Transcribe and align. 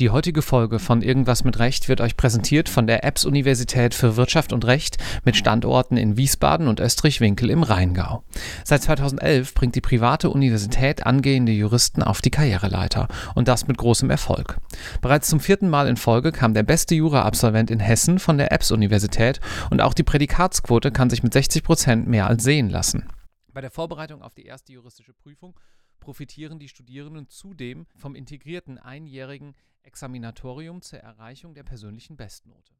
Die 0.00 0.08
heutige 0.08 0.40
Folge 0.40 0.78
von 0.78 1.02
Irgendwas 1.02 1.44
mit 1.44 1.58
Recht 1.58 1.90
wird 1.90 2.00
euch 2.00 2.16
präsentiert 2.16 2.70
von 2.70 2.86
der 2.86 3.04
EBS 3.04 3.26
Universität 3.26 3.92
für 3.92 4.16
Wirtschaft 4.16 4.54
und 4.54 4.64
Recht 4.64 4.96
mit 5.26 5.36
Standorten 5.36 5.98
in 5.98 6.16
Wiesbaden 6.16 6.68
und 6.68 6.80
Österreich-Winkel 6.80 7.50
im 7.50 7.62
Rheingau. 7.62 8.24
Seit 8.64 8.82
2011 8.82 9.52
bringt 9.52 9.74
die 9.74 9.82
private 9.82 10.30
Universität 10.30 11.04
angehende 11.04 11.52
Juristen 11.52 12.02
auf 12.02 12.22
die 12.22 12.30
Karriereleiter 12.30 13.08
und 13.34 13.46
das 13.46 13.68
mit 13.68 13.76
großem 13.76 14.08
Erfolg. 14.08 14.56
Bereits 15.02 15.28
zum 15.28 15.38
vierten 15.38 15.68
Mal 15.68 15.86
in 15.86 15.98
Folge 15.98 16.32
kam 16.32 16.54
der 16.54 16.62
beste 16.62 16.94
Jura-Absolvent 16.94 17.70
in 17.70 17.80
Hessen 17.80 18.18
von 18.18 18.38
der 18.38 18.52
EBS 18.52 18.70
Universität 18.70 19.38
und 19.68 19.82
auch 19.82 19.92
die 19.92 20.02
Prädikatsquote 20.02 20.92
kann 20.92 21.10
sich 21.10 21.22
mit 21.22 21.34
60 21.34 21.62
Prozent 21.62 22.08
mehr 22.08 22.26
als 22.26 22.42
sehen 22.42 22.70
lassen. 22.70 23.06
Bei 23.52 23.60
der 23.60 23.70
Vorbereitung 23.70 24.22
auf 24.22 24.32
die 24.32 24.46
erste 24.46 24.72
juristische 24.72 25.12
Prüfung 25.12 25.54
profitieren 26.00 26.58
die 26.58 26.68
Studierenden 26.68 27.28
zudem 27.28 27.86
vom 27.94 28.14
integrierten 28.14 28.78
einjährigen 28.78 29.54
Examinatorium 29.82 30.82
zur 30.82 31.00
Erreichung 31.00 31.54
der 31.54 31.64
persönlichen 31.64 32.16
Bestnote. 32.16 32.74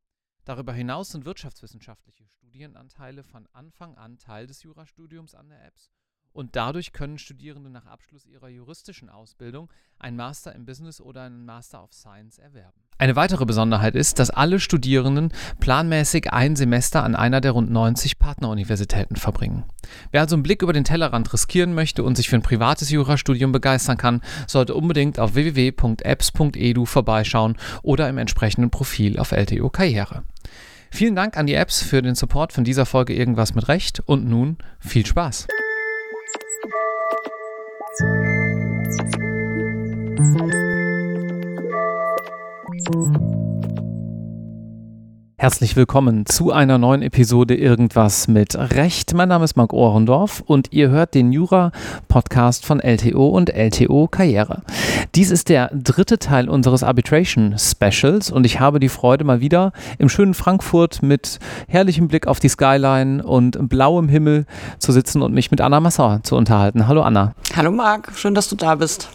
Darüber 0.45 0.73
hinaus 0.73 1.11
sind 1.11 1.25
wirtschaftswissenschaftliche 1.25 2.27
Studienanteile 2.27 3.23
von 3.23 3.47
Anfang 3.53 3.97
an 3.97 4.19
Teil 4.19 4.47
des 4.47 4.63
Jurastudiums 4.63 5.35
an 5.35 5.49
der 5.49 5.67
EBS 5.67 5.91
und 6.33 6.57
dadurch 6.57 6.93
können 6.93 7.19
Studierende 7.19 7.71
nach 7.71 7.87
Abschluss 7.87 8.27
ihrer 8.27 8.49
juristischen 8.49 9.09
Ausbildung 9.09 9.71
einen 9.99 10.17
Master 10.17 10.55
im 10.55 10.65
Business 10.65 11.01
oder 11.01 11.23
einen 11.23 11.45
Master 11.45 11.83
of 11.83 11.93
Science 11.93 12.39
erwerben. 12.39 12.83
Eine 13.01 13.17
weitere 13.17 13.47
Besonderheit 13.47 13.95
ist, 13.95 14.19
dass 14.19 14.29
alle 14.29 14.61
Studierenden 14.61 15.33
planmäßig 15.59 16.35
ein 16.35 16.55
Semester 16.55 17.03
an 17.03 17.17
einer 17.17 17.41
der 17.41 17.53
rund 17.53 17.71
90 17.71 18.19
Partneruniversitäten 18.19 19.17
verbringen. 19.17 19.65
Wer 20.11 20.21
also 20.21 20.37
einen 20.37 20.43
Blick 20.43 20.61
über 20.61 20.75
den 20.75 20.85
Tellerrand 20.85 21.33
riskieren 21.33 21.73
möchte 21.73 22.05
und 22.05 22.17
sich 22.17 22.29
für 22.29 22.37
ein 22.37 22.43
privates 22.43 22.91
Jurastudium 22.91 23.53
begeistern 23.53 23.97
kann, 23.97 24.21
sollte 24.47 24.75
unbedingt 24.75 25.19
auf 25.19 25.35
www.apps.edu 25.35 26.85
vorbeischauen 26.85 27.57
oder 27.81 28.07
im 28.07 28.19
entsprechenden 28.19 28.69
Profil 28.69 29.19
auf 29.19 29.33
LTO 29.33 29.71
Karriere. 29.71 30.23
Vielen 30.91 31.17
Dank 31.17 31.39
an 31.39 31.47
die 31.47 31.55
Apps 31.55 31.83
für 31.83 32.03
den 32.03 32.17
Support 32.17 32.53
von 32.53 32.65
dieser 32.65 32.85
Folge 32.85 33.15
Irgendwas 33.15 33.55
mit 33.55 33.69
Recht 33.69 34.03
und 34.05 34.29
nun 34.29 34.59
viel 34.79 35.07
Spaß. 35.07 35.47
Herzlich 45.41 45.75
willkommen 45.75 46.27
zu 46.27 46.53
einer 46.53 46.77
neuen 46.77 47.01
Episode 47.01 47.55
Irgendwas 47.55 48.29
mit 48.29 48.55
Recht. 48.55 49.15
Mein 49.15 49.31
Name 49.31 49.47
ist 49.47 49.57
Marc 49.57 49.73
Ohrendorf 49.73 50.43
und 50.45 50.73
ihr 50.73 50.91
hört 50.91 51.15
den 51.15 51.33
Jura-Podcast 51.33 52.67
von 52.67 52.79
LTO 52.79 53.29
und 53.29 53.49
LTO 53.49 54.07
Karriere. 54.09 54.63
Dies 55.15 55.31
ist 55.31 55.49
der 55.49 55.71
dritte 55.73 56.19
Teil 56.19 56.49
unseres 56.51 56.83
Arbitration 56.83 57.57
Specials 57.59 58.31
und 58.31 58.45
ich 58.45 58.61
habe 58.61 58.81
die 58.81 58.91
Freude, 58.91 59.25
mal 59.25 59.41
wieder 59.41 59.73
im 59.99 60.11
schönen 60.11 60.35
Frankfurt 60.35 61.03
mit 61.03 61.39
herrlichem 61.69 62.09
Blick 62.09 62.27
auf 62.27 62.39
die 62.39 62.51
Skyline 62.51 63.23
und 63.23 63.69
blauem 63.69 64.11
Himmel 64.11 64.45
zu 64.79 64.93
sitzen 64.93 65.23
und 65.23 65.33
mich 65.33 65.51
mit 65.51 65.63
Anna 65.63 65.81
Massauer 65.81 66.21
zu 66.23 66.37
unterhalten. 66.37 66.87
Hallo 66.87 67.01
Anna. 67.01 67.35
Hallo 67.57 67.73
Marc, 67.73 68.13
schön, 68.15 68.35
dass 68.35 68.49
du 68.49 68.57
da 68.57 68.75
bist. 68.75 69.09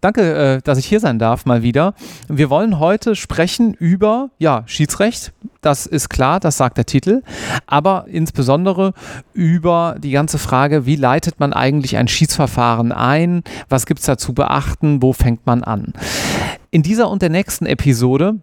Danke, 0.00 0.56
äh, 0.56 0.62
dass 0.62 0.78
ich 0.78 0.86
hier 0.86 1.00
sein 1.00 1.18
darf, 1.18 1.44
mal 1.44 1.62
wieder. 1.62 1.94
Wir 2.28 2.48
wollen 2.48 2.78
heute 2.78 3.14
sprechen 3.14 3.74
über, 3.74 4.30
ja, 4.38 4.62
Schiedsrecht. 4.66 5.32
Das 5.60 5.84
ist 5.84 6.08
klar, 6.08 6.40
das 6.40 6.56
sagt 6.56 6.78
der 6.78 6.86
Titel. 6.86 7.22
Aber 7.66 8.06
insbesondere 8.08 8.94
über 9.34 9.96
die 9.98 10.12
ganze 10.12 10.38
Frage, 10.38 10.86
wie 10.86 10.96
leitet 10.96 11.38
man 11.38 11.52
eigentlich 11.52 11.98
ein 11.98 12.08
Schiedsverfahren 12.08 12.92
ein? 12.92 13.42
Was 13.68 13.84
gibt 13.84 14.00
es 14.00 14.06
da 14.06 14.16
zu 14.16 14.32
beachten? 14.32 15.02
Wo 15.02 15.12
fängt 15.12 15.44
man 15.46 15.62
an? 15.62 15.92
In 16.70 16.82
dieser 16.82 17.10
und 17.10 17.20
der 17.20 17.30
nächsten 17.30 17.66
Episode 17.66 18.36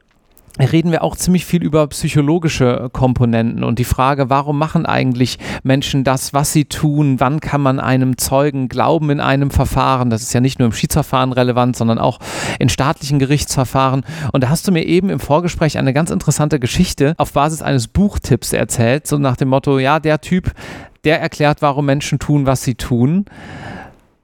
reden 0.59 0.91
wir 0.91 1.03
auch 1.03 1.16
ziemlich 1.16 1.45
viel 1.45 1.63
über 1.63 1.88
psychologische 1.88 2.89
Komponenten 2.91 3.63
und 3.63 3.80
die 3.80 3.83
Frage, 3.83 4.30
warum 4.30 4.58
machen 4.58 4.86
eigentlich 4.86 5.38
Menschen 5.64 6.03
das, 6.03 6.33
was 6.33 6.53
sie 6.53 6.66
tun? 6.66 7.20
Wann 7.20 7.39
kann 7.39 7.61
man 7.61 7.80
einem 7.80 8.17
Zeugen 8.17 8.67
glauben 8.67 9.09
in 9.09 9.20
einem 9.20 9.52
Verfahren? 9.52 10.09
Das 10.09 10.21
ist 10.21 10.33
ja 10.33 10.39
nicht 10.39 10.59
nur 10.59 10.67
im 10.67 10.73
Schiedsverfahren 10.73 11.31
relevant, 11.31 11.76
sondern 11.76 11.99
auch 11.99 12.20
in 12.59 12.70
staatlichen 12.70 13.20
Gerichtsverfahren. 13.20 14.05
Und 14.31 14.43
da 14.43 14.49
hast 14.49 14.67
du 14.67 14.71
mir 14.71 14.86
eben 14.86 15.09
im 15.09 15.20
Vorgespräch 15.20 15.77
eine 15.77 15.93
ganz 15.93 16.09
interessante 16.09 16.60
Geschichte 16.60 17.14
auf 17.17 17.33
Basis 17.33 17.61
eines 17.61 17.87
Buchtipps 17.87 18.54
erzählt, 18.54 19.08
so 19.08 19.17
nach 19.17 19.37
dem 19.37 19.49
Motto, 19.49 19.80
ja, 19.80 19.99
der 19.99 20.21
Typ, 20.21 20.52
der 21.04 21.21
erklärt, 21.21 21.61
warum 21.61 21.86
Menschen 21.86 22.20
tun, 22.20 22.45
was 22.45 22.64
sie 22.64 22.76
tun. 22.76 23.26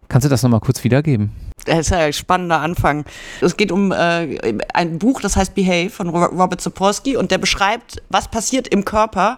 Kannst 0.09 0.25
du 0.25 0.29
das 0.29 0.43
nochmal 0.43 0.59
kurz 0.59 0.83
wiedergeben? 0.83 1.31
Das 1.65 1.79
ist 1.79 1.89
ja 1.89 1.99
ein 1.99 2.13
spannender 2.13 2.59
Anfang. 2.59 3.05
Es 3.41 3.57
geht 3.57 3.71
um 3.71 3.91
äh, 3.91 4.53
ein 4.73 4.99
Buch, 4.99 5.21
das 5.21 5.35
heißt 5.35 5.55
Behave 5.55 5.89
von 5.89 6.09
Robert 6.09 6.61
Sapolsky 6.61 7.15
und 7.17 7.31
der 7.31 7.37
beschreibt, 7.37 8.01
was 8.09 8.27
passiert 8.27 8.67
im 8.67 8.85
Körper, 8.85 9.37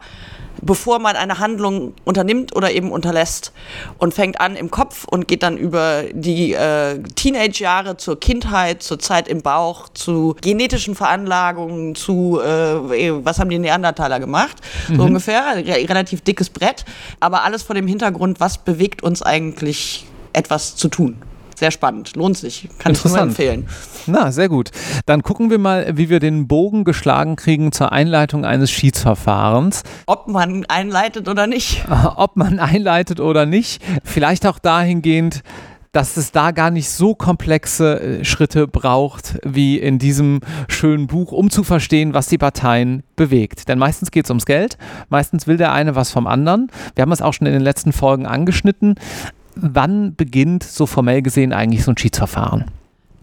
bevor 0.62 1.00
man 1.00 1.16
eine 1.16 1.40
Handlung 1.40 1.94
unternimmt 2.06 2.56
oder 2.56 2.72
eben 2.72 2.92
unterlässt. 2.92 3.52
Und 3.98 4.14
fängt 4.14 4.40
an 4.40 4.56
im 4.56 4.72
Kopf 4.72 5.06
und 5.06 5.28
geht 5.28 5.44
dann 5.44 5.58
über 5.58 6.04
die 6.12 6.54
äh, 6.54 7.02
Teenage-Jahre 7.16 7.98
zur 7.98 8.20
Kindheit, 8.20 8.82
zur 8.82 9.00
Zeit 9.00 9.28
im 9.28 9.42
Bauch, 9.42 9.90
zu 9.90 10.36
genetischen 10.42 10.96
Veranlagungen, 10.96 11.96
zu, 11.96 12.40
äh, 12.42 13.12
was 13.24 13.40
haben 13.40 13.50
die 13.50 13.60
Neandertaler 13.60 14.20
gemacht, 14.20 14.58
mhm. 14.88 14.96
so 14.96 15.04
ungefähr. 15.04 15.56
Relativ 15.56 16.22
dickes 16.22 16.50
Brett, 16.50 16.86
aber 17.20 17.44
alles 17.44 17.64
vor 17.64 17.76
dem 17.76 17.88
Hintergrund, 17.88 18.40
was 18.40 18.58
bewegt 18.58 19.04
uns 19.04 19.22
eigentlich 19.22 20.06
etwas 20.34 20.76
zu 20.76 20.90
tun. 20.90 21.18
Sehr 21.56 21.72
spannend, 21.72 22.16
lohnt 22.16 22.38
sich, 22.38 22.70
kann 22.80 22.92
ich 22.92 23.04
nur 23.06 23.18
empfehlen. 23.18 23.68
Na, 24.08 24.32
sehr 24.32 24.50
gut. 24.50 24.72
Dann 25.06 25.24
gucken 25.24 25.50
wir 25.50 25.58
mal, 25.58 25.98
wie 25.98 26.10
wir 26.10 26.20
den 26.20 26.48
Bogen 26.48 26.84
geschlagen 26.84 27.38
kriegen 27.38 27.72
zur 27.72 27.92
Einleitung 27.92 28.46
eines 28.46 28.72
Schiedsverfahrens. 28.72 29.84
Ob 30.06 30.28
man 30.28 30.66
einleitet 30.66 31.30
oder 31.30 31.48
nicht. 31.48 31.86
Ob 32.16 32.36
man 32.36 32.60
einleitet 32.60 33.20
oder 33.20 33.46
nicht. 33.46 33.82
Vielleicht 34.04 34.46
auch 34.46 34.60
dahingehend, 34.60 35.44
dass 35.96 36.18
es 36.18 36.34
da 36.34 36.52
gar 36.52 36.72
nicht 36.72 36.90
so 36.90 37.16
komplexe 37.16 38.02
äh, 38.02 38.26
Schritte 38.26 38.68
braucht 38.68 39.40
wie 39.44 39.80
in 39.80 39.98
diesem 39.98 40.42
schönen 40.68 41.08
Buch, 41.08 41.32
um 41.32 41.50
zu 41.50 41.64
verstehen, 41.64 42.14
was 42.14 42.28
die 42.28 42.38
Parteien 42.38 43.04
bewegt. 43.16 43.70
Denn 43.70 43.80
meistens 43.80 44.12
geht 44.12 44.26
es 44.26 44.30
ums 44.30 44.46
Geld, 44.46 44.78
meistens 45.08 45.48
will 45.48 45.56
der 45.56 45.72
eine 45.72 45.96
was 45.96 46.12
vom 46.12 46.28
anderen. 46.28 46.70
Wir 46.96 47.04
haben 47.04 47.14
es 47.14 47.22
auch 47.22 47.34
schon 47.34 47.48
in 47.48 47.54
den 47.54 47.62
letzten 47.62 47.94
Folgen 47.94 48.26
angeschnitten 48.26 48.96
wann 49.56 50.16
beginnt 50.16 50.64
so 50.64 50.86
formell 50.86 51.22
gesehen 51.22 51.54
eigentlich 51.54 51.84
so 51.84 51.92
ein 51.92 51.98
Schiedsverfahren? 51.98 52.66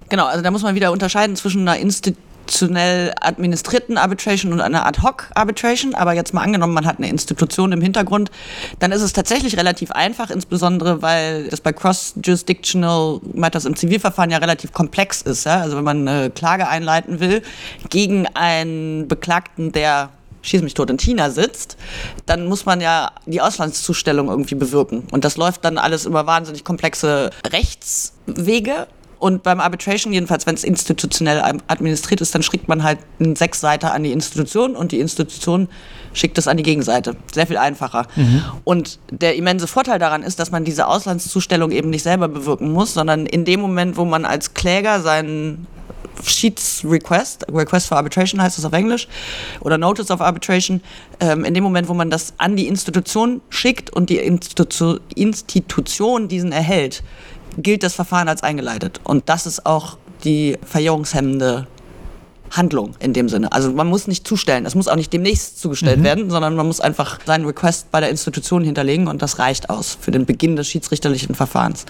Genau, 0.08 0.26
also 0.26 0.42
da 0.42 0.50
muss 0.50 0.62
man 0.62 0.74
wieder 0.74 0.92
unterscheiden 0.92 1.36
zwischen 1.36 1.66
einer 1.66 1.78
institutionell 1.78 3.14
administrierten 3.20 3.96
Arbitration 3.96 4.52
und 4.52 4.60
einer 4.60 4.84
Ad-Hoc-Arbitration. 4.84 5.94
Aber 5.94 6.12
jetzt 6.12 6.34
mal 6.34 6.42
angenommen, 6.42 6.74
man 6.74 6.84
hat 6.84 6.98
eine 6.98 7.08
Institution 7.08 7.72
im 7.72 7.80
Hintergrund, 7.80 8.30
dann 8.78 8.92
ist 8.92 9.00
es 9.00 9.12
tatsächlich 9.12 9.56
relativ 9.56 9.90
einfach, 9.90 10.30
insbesondere 10.30 11.00
weil 11.00 11.48
das 11.48 11.60
bei 11.60 11.72
Cross-Jurisdictional 11.72 13.20
Matters 13.34 13.64
im 13.64 13.76
Zivilverfahren 13.76 14.30
ja 14.30 14.38
relativ 14.38 14.72
komplex 14.72 15.22
ist. 15.22 15.44
Ja? 15.44 15.60
Also 15.60 15.76
wenn 15.76 15.84
man 15.84 16.06
eine 16.06 16.30
Klage 16.30 16.68
einleiten 16.68 17.20
will 17.20 17.42
gegen 17.88 18.26
einen 18.34 19.08
Beklagten, 19.08 19.72
der 19.72 20.10
schieß 20.42 20.62
mich 20.62 20.74
tot, 20.74 20.90
in 20.90 20.98
China 20.98 21.30
sitzt, 21.30 21.76
dann 22.26 22.46
muss 22.46 22.66
man 22.66 22.80
ja 22.80 23.12
die 23.26 23.40
Auslandszustellung 23.40 24.28
irgendwie 24.28 24.54
bewirken. 24.54 25.04
Und 25.10 25.24
das 25.24 25.36
läuft 25.36 25.64
dann 25.64 25.78
alles 25.78 26.04
über 26.04 26.26
wahnsinnig 26.26 26.64
komplexe 26.64 27.30
Rechtswege. 27.46 28.86
Und 29.18 29.44
beim 29.44 29.60
Arbitration, 29.60 30.12
jedenfalls, 30.12 30.46
wenn 30.46 30.56
es 30.56 30.64
institutionell 30.64 31.40
administriert 31.68 32.20
ist, 32.20 32.34
dann 32.34 32.42
schickt 32.42 32.66
man 32.66 32.82
halt 32.82 32.98
einen 33.20 33.36
Sechsseiter 33.36 33.94
an 33.94 34.02
die 34.02 34.10
Institution 34.10 34.74
und 34.74 34.90
die 34.90 34.98
Institution 34.98 35.68
schickt 36.12 36.38
es 36.38 36.48
an 36.48 36.56
die 36.56 36.64
Gegenseite. 36.64 37.14
Sehr 37.32 37.46
viel 37.46 37.56
einfacher. 37.56 38.08
Mhm. 38.16 38.42
Und 38.64 38.98
der 39.12 39.36
immense 39.36 39.68
Vorteil 39.68 40.00
daran 40.00 40.24
ist, 40.24 40.40
dass 40.40 40.50
man 40.50 40.64
diese 40.64 40.88
Auslandszustellung 40.88 41.70
eben 41.70 41.90
nicht 41.90 42.02
selber 42.02 42.26
bewirken 42.26 42.72
muss, 42.72 42.94
sondern 42.94 43.26
in 43.26 43.44
dem 43.44 43.60
Moment, 43.60 43.96
wo 43.96 44.04
man 44.04 44.24
als 44.24 44.54
Kläger 44.54 45.00
seinen 45.00 45.68
Sheets 46.24 46.84
Request, 46.84 47.46
Request 47.52 47.88
for 47.88 47.96
Arbitration 47.96 48.40
heißt 48.40 48.58
das 48.58 48.64
auf 48.64 48.72
Englisch, 48.72 49.08
oder 49.60 49.78
Notice 49.78 50.10
of 50.10 50.20
Arbitration, 50.20 50.82
ähm, 51.20 51.44
in 51.44 51.54
dem 51.54 51.64
Moment, 51.64 51.88
wo 51.88 51.94
man 51.94 52.10
das 52.10 52.34
an 52.38 52.56
die 52.56 52.68
Institution 52.68 53.40
schickt 53.48 53.90
und 53.90 54.10
die 54.10 54.18
Institu 54.18 54.98
Institution 55.14 56.28
diesen 56.28 56.52
erhält, 56.52 57.02
gilt 57.58 57.82
das 57.82 57.94
Verfahren 57.94 58.28
als 58.28 58.42
eingeleitet. 58.42 59.00
Und 59.04 59.28
das 59.28 59.46
ist 59.46 59.66
auch 59.66 59.98
die 60.24 60.58
verjährungshemmende 60.64 61.66
Handlung 62.50 62.94
in 63.00 63.12
dem 63.12 63.28
Sinne. 63.28 63.50
Also 63.52 63.72
man 63.72 63.88
muss 63.88 64.06
nicht 64.06 64.26
zustellen, 64.26 64.66
es 64.66 64.74
muss 64.74 64.88
auch 64.88 64.96
nicht 64.96 65.12
demnächst 65.12 65.60
zugestellt 65.60 66.00
mhm. 66.00 66.04
werden, 66.04 66.30
sondern 66.30 66.54
man 66.54 66.66
muss 66.66 66.80
einfach 66.80 67.18
seinen 67.24 67.46
Request 67.46 67.90
bei 67.90 68.00
der 68.00 68.10
Institution 68.10 68.62
hinterlegen 68.62 69.08
und 69.08 69.22
das 69.22 69.38
reicht 69.38 69.70
aus 69.70 69.96
für 70.00 70.10
den 70.10 70.26
Beginn 70.26 70.56
des 70.56 70.68
schiedsrichterlichen 70.68 71.34
Verfahrens. 71.34 71.86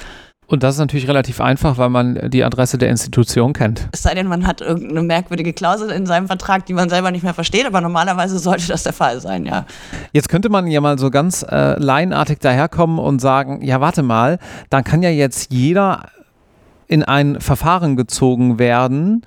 Und 0.53 0.63
das 0.63 0.75
ist 0.75 0.81
natürlich 0.81 1.09
relativ 1.09 1.41
einfach, 1.41 1.79
weil 1.79 1.89
man 1.89 2.29
die 2.29 2.45
Adresse 2.45 2.77
der 2.77 2.91
Institution 2.91 3.55
kennt. 3.55 3.89
Es 3.93 4.03
sei 4.03 4.13
denn, 4.13 4.27
man 4.27 4.47
hat 4.47 4.61
irgendeine 4.61 5.03
merkwürdige 5.03 5.55
Klausel 5.55 5.91
in 5.91 6.05
seinem 6.05 6.27
Vertrag, 6.27 6.67
die 6.67 6.75
man 6.75 6.91
selber 6.91 7.11
nicht 7.11 7.23
mehr 7.23 7.33
versteht, 7.33 7.65
aber 7.65 7.81
normalerweise 7.81 8.39
sollte 8.39 8.69
das 8.69 8.83
der 8.83 8.93
Fall 8.93 9.19
sein, 9.23 9.47
ja. 9.47 9.65
Jetzt 10.13 10.29
könnte 10.29 10.51
man 10.51 10.67
ja 10.67 10.83
mal 10.83 10.99
so 10.99 11.09
ganz 11.11 11.43
äh, 11.43 11.81
laienartig 11.83 12.41
daherkommen 12.41 12.99
und 12.99 13.19
sagen, 13.19 13.63
ja, 13.63 13.81
warte 13.81 14.03
mal, 14.03 14.39
dann 14.69 14.85
kann 14.85 15.03
ja 15.03 15.09
jetzt 15.09 15.51
jeder 15.51 16.11
in 16.87 17.03
ein 17.03 17.41
Verfahren 17.41 17.97
gezogen 17.97 18.59
werden, 18.59 19.23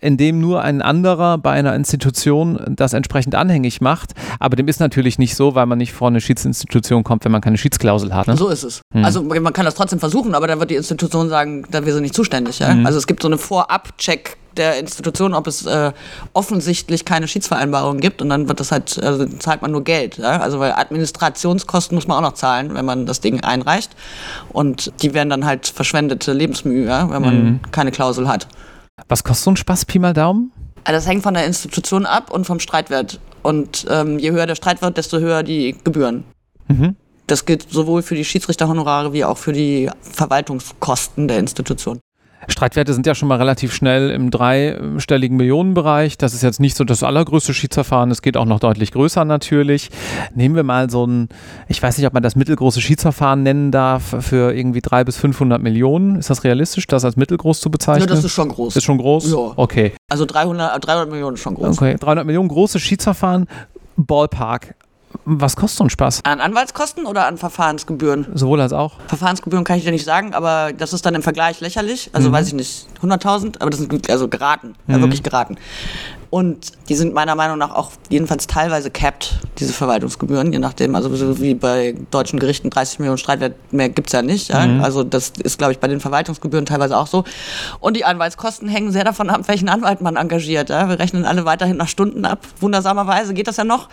in 0.00 0.16
dem 0.16 0.40
nur 0.40 0.62
ein 0.62 0.82
anderer 0.82 1.38
bei 1.38 1.52
einer 1.52 1.74
Institution 1.74 2.58
das 2.68 2.92
entsprechend 2.92 3.34
anhängig 3.34 3.80
macht. 3.80 4.12
Aber 4.38 4.56
dem 4.56 4.68
ist 4.68 4.80
natürlich 4.80 5.18
nicht 5.18 5.36
so, 5.36 5.54
weil 5.54 5.66
man 5.66 5.78
nicht 5.78 5.92
vor 5.92 6.08
eine 6.08 6.20
Schiedsinstitution 6.20 7.04
kommt, 7.04 7.24
wenn 7.24 7.32
man 7.32 7.40
keine 7.40 7.58
Schiedsklausel 7.58 8.14
hat. 8.14 8.26
Ne? 8.26 8.36
So 8.36 8.48
ist 8.48 8.62
es. 8.62 8.80
Hm. 8.94 9.04
Also 9.04 9.22
man 9.22 9.52
kann 9.52 9.64
das 9.64 9.74
trotzdem 9.74 9.98
versuchen, 9.98 10.34
aber 10.34 10.46
dann 10.46 10.58
wird 10.60 10.70
die 10.70 10.76
Institution 10.76 11.28
sagen, 11.28 11.66
da 11.70 11.84
wir 11.84 11.92
sind 11.92 12.02
nicht 12.02 12.14
zuständig. 12.14 12.58
Ja? 12.58 12.74
Mhm. 12.74 12.86
Also 12.86 12.98
es 12.98 13.06
gibt 13.06 13.22
so 13.22 13.28
eine 13.28 13.38
Vorab-Check 13.38 14.36
der 14.56 14.78
Institution, 14.78 15.34
ob 15.34 15.46
es 15.46 15.64
äh, 15.66 15.92
offensichtlich 16.32 17.04
keine 17.04 17.28
Schiedsvereinbarung 17.28 17.98
gibt 17.98 18.20
und 18.20 18.28
dann 18.28 18.48
wird 18.48 18.60
das 18.60 18.72
halt, 18.72 19.02
also 19.02 19.24
zahlt 19.26 19.62
man 19.62 19.70
nur 19.70 19.84
Geld. 19.84 20.18
Ja? 20.18 20.40
Also 20.40 20.58
weil 20.58 20.72
Administrationskosten 20.72 21.94
muss 21.94 22.06
man 22.06 22.18
auch 22.18 22.30
noch 22.30 22.34
zahlen, 22.34 22.74
wenn 22.74 22.84
man 22.84 23.06
das 23.06 23.20
Ding 23.20 23.40
einreicht. 23.42 23.92
Und 24.48 24.92
die 25.02 25.14
werden 25.14 25.30
dann 25.30 25.44
halt 25.44 25.66
verschwendete 25.68 26.32
Lebensmühe, 26.32 26.86
ja? 26.86 27.10
wenn 27.10 27.22
man 27.22 27.44
mhm. 27.44 27.60
keine 27.70 27.90
Klausel 27.90 28.28
hat. 28.28 28.46
Was 29.08 29.24
kostet 29.24 29.44
so 29.44 29.50
ein 29.50 29.56
Spaß, 29.56 29.84
Pi 29.84 29.98
mal 29.98 30.12
Daumen? 30.12 30.52
Also 30.84 30.96
das 30.96 31.06
hängt 31.06 31.22
von 31.22 31.34
der 31.34 31.46
Institution 31.46 32.06
ab 32.06 32.30
und 32.30 32.46
vom 32.46 32.60
Streitwert. 32.60 33.20
Und 33.42 33.86
ähm, 33.88 34.18
je 34.18 34.30
höher 34.32 34.46
der 34.46 34.54
Streitwert, 34.54 34.96
desto 34.96 35.18
höher 35.18 35.42
die 35.42 35.76
Gebühren. 35.84 36.24
Mhm. 36.68 36.96
Das 37.26 37.44
gilt 37.44 37.70
sowohl 37.70 38.02
für 38.02 38.14
die 38.14 38.24
Schiedsrichterhonorare 38.24 39.12
wie 39.12 39.24
auch 39.24 39.38
für 39.38 39.52
die 39.52 39.90
Verwaltungskosten 40.00 41.28
der 41.28 41.38
Institution. 41.38 42.00
Streitwerte 42.48 42.94
sind 42.94 43.06
ja 43.06 43.14
schon 43.14 43.28
mal 43.28 43.36
relativ 43.36 43.74
schnell 43.74 44.10
im 44.10 44.30
dreistelligen 44.30 45.36
Millionenbereich. 45.36 46.18
Das 46.18 46.34
ist 46.34 46.42
jetzt 46.42 46.60
nicht 46.60 46.76
so 46.76 46.84
das 46.84 47.02
allergrößte 47.02 47.52
Schiedsverfahren. 47.54 48.10
Es 48.10 48.22
geht 48.22 48.36
auch 48.36 48.44
noch 48.44 48.60
deutlich 48.60 48.92
größer 48.92 49.24
natürlich. 49.24 49.90
Nehmen 50.34 50.54
wir 50.54 50.62
mal 50.62 50.90
so 50.90 51.06
ein, 51.06 51.28
ich 51.68 51.82
weiß 51.82 51.98
nicht, 51.98 52.06
ob 52.06 52.14
man 52.14 52.22
das 52.22 52.36
mittelgroße 52.36 52.80
Schiedsverfahren 52.80 53.42
nennen 53.42 53.70
darf, 53.70 54.16
für 54.20 54.54
irgendwie 54.54 54.80
300 54.80 55.06
bis 55.06 55.16
500 55.18 55.62
Millionen. 55.62 56.16
Ist 56.16 56.30
das 56.30 56.44
realistisch, 56.44 56.86
das 56.86 57.04
als 57.04 57.16
mittelgroß 57.16 57.60
zu 57.60 57.70
bezeichnen? 57.70 58.08
Ja, 58.08 58.14
das 58.14 58.24
ist 58.24 58.32
schon 58.32 58.48
groß. 58.48 58.76
Ist 58.76 58.84
schon 58.84 58.98
groß? 58.98 59.30
Ja. 59.30 59.52
Okay. 59.56 59.92
Also 60.08 60.24
300, 60.24 60.84
300 60.84 61.10
Millionen 61.10 61.34
ist 61.34 61.42
schon 61.42 61.54
groß. 61.54 61.76
Okay, 61.76 61.96
300 61.98 62.24
Millionen 62.24 62.48
große 62.48 62.78
Schiedsverfahren. 62.78 63.46
Ballpark. 63.96 64.74
Was 65.24 65.56
kostet 65.56 65.78
so 65.78 65.84
ein 65.84 65.90
Spaß? 65.90 66.20
An 66.24 66.40
Anwaltskosten 66.40 67.06
oder 67.06 67.26
an 67.26 67.36
Verfahrensgebühren? 67.36 68.26
Sowohl 68.34 68.60
als 68.60 68.72
auch. 68.72 68.94
Verfahrensgebühren 69.08 69.64
kann 69.64 69.78
ich 69.78 69.84
dir 69.84 69.90
nicht 69.90 70.04
sagen, 70.04 70.34
aber 70.34 70.72
das 70.72 70.92
ist 70.92 71.04
dann 71.04 71.14
im 71.14 71.22
Vergleich 71.22 71.60
lächerlich. 71.60 72.10
Also 72.12 72.28
mhm. 72.28 72.32
weiß 72.34 72.48
ich 72.48 72.54
nicht, 72.54 72.86
100.000, 73.02 73.60
aber 73.60 73.70
das 73.70 73.80
sind 73.80 74.10
also 74.10 74.28
geraten, 74.28 74.74
mhm. 74.86 74.94
ja, 74.94 75.00
wirklich 75.00 75.22
geraten. 75.22 75.56
Und 76.30 76.72
die 76.88 76.94
sind 76.94 77.12
meiner 77.12 77.34
Meinung 77.34 77.58
nach 77.58 77.74
auch 77.74 77.90
jedenfalls 78.08 78.46
teilweise 78.46 78.90
capped, 78.90 79.40
diese 79.58 79.72
Verwaltungsgebühren, 79.72 80.52
je 80.52 80.60
nachdem. 80.60 80.94
Also 80.94 81.14
so 81.16 81.40
wie 81.40 81.54
bei 81.54 81.96
deutschen 82.12 82.38
Gerichten 82.38 82.70
30 82.70 83.00
Millionen 83.00 83.18
Streitwert 83.18 83.54
mehr 83.72 83.88
gibt 83.88 84.08
es 84.08 84.12
ja 84.12 84.22
nicht. 84.22 84.48
Ja? 84.48 84.64
Mhm. 84.64 84.80
Also 84.80 85.02
das 85.02 85.32
ist, 85.42 85.58
glaube 85.58 85.72
ich, 85.72 85.80
bei 85.80 85.88
den 85.88 85.98
Verwaltungsgebühren 85.98 86.66
teilweise 86.66 86.96
auch 86.96 87.08
so. 87.08 87.24
Und 87.80 87.96
die 87.96 88.04
Anwaltskosten 88.04 88.68
hängen 88.68 88.92
sehr 88.92 89.02
davon 89.02 89.28
ab, 89.28 89.42
welchen 89.46 89.68
Anwalt 89.68 90.02
man 90.02 90.14
engagiert. 90.14 90.70
Ja? 90.70 90.88
Wir 90.88 91.00
rechnen 91.00 91.24
alle 91.24 91.44
weiterhin 91.44 91.76
nach 91.76 91.88
Stunden 91.88 92.24
ab. 92.24 92.46
Wundersamerweise 92.60 93.34
geht 93.34 93.48
das 93.48 93.56
ja 93.56 93.64
noch. 93.64 93.88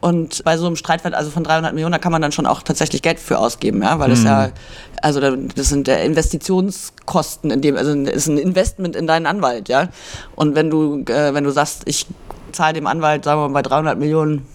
Und 0.00 0.42
bei 0.42 0.56
so 0.58 0.66
einem 0.66 0.74
Streitwert 0.74 1.14
also 1.14 1.30
von 1.30 1.44
300 1.44 1.72
Millionen, 1.72 1.92
da 1.92 1.98
kann 1.98 2.10
man 2.10 2.20
dann 2.20 2.32
schon 2.32 2.46
auch 2.46 2.62
tatsächlich 2.62 3.02
Geld 3.02 3.20
für 3.20 3.38
ausgeben, 3.38 3.80
ja? 3.82 4.00
weil 4.00 4.10
das 4.10 4.20
mhm. 4.20 4.26
ja 4.26 4.50
also 5.02 5.20
das 5.20 5.68
sind 5.68 5.86
der 5.86 6.02
Investitionskosten, 6.04 7.50
in 7.50 7.60
dem, 7.60 7.76
also 7.76 7.92
ist 7.92 8.26
ein 8.26 8.38
Investment 8.38 8.96
in 8.96 9.06
deinen 9.06 9.26
Anwalt, 9.26 9.68
ja. 9.68 9.88
Und 10.34 10.54
wenn 10.54 10.70
du, 10.70 11.04
äh, 11.08 11.34
wenn 11.34 11.44
du 11.44 11.50
sagst, 11.50 11.75
ich 11.84 12.06
zahle 12.52 12.74
dem 12.74 12.86
Anwalt, 12.86 13.24
sagen 13.24 13.40
wir 13.40 13.48
mal, 13.48 13.54
bei 13.54 13.62
300 13.62 13.98
Millionen 13.98 14.46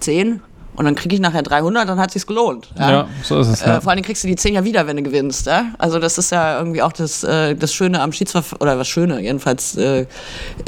10, 0.00 0.40
und 0.76 0.86
dann 0.86 0.96
kriege 0.96 1.14
ich 1.14 1.20
nachher 1.20 1.42
300, 1.42 1.88
dann 1.88 2.00
hat 2.00 2.10
sich's 2.10 2.26
gelohnt. 2.26 2.68
Ja, 2.76 2.90
ja 2.90 3.08
so 3.22 3.38
ist 3.38 3.48
es. 3.48 3.62
Äh, 3.62 3.68
ja. 3.68 3.80
vor 3.80 3.92
allem 3.92 4.02
kriegst 4.02 4.24
du 4.24 4.28
die 4.28 4.34
10 4.34 4.54
ja 4.54 4.64
wieder, 4.64 4.86
wenn 4.86 4.96
du 4.96 5.02
gewinnst. 5.04 5.46
Ja? 5.46 5.66
Also 5.78 6.00
das 6.00 6.18
ist 6.18 6.32
ja 6.32 6.58
irgendwie 6.58 6.82
auch 6.82 6.92
das, 6.92 7.22
äh, 7.22 7.54
das 7.54 7.72
Schöne 7.72 8.00
am 8.00 8.12
Schiedsverfahren, 8.12 8.60
oder 8.60 8.78
was 8.78 8.88
Schöne, 8.88 9.20
jedenfalls 9.20 9.76
äh, 9.76 10.06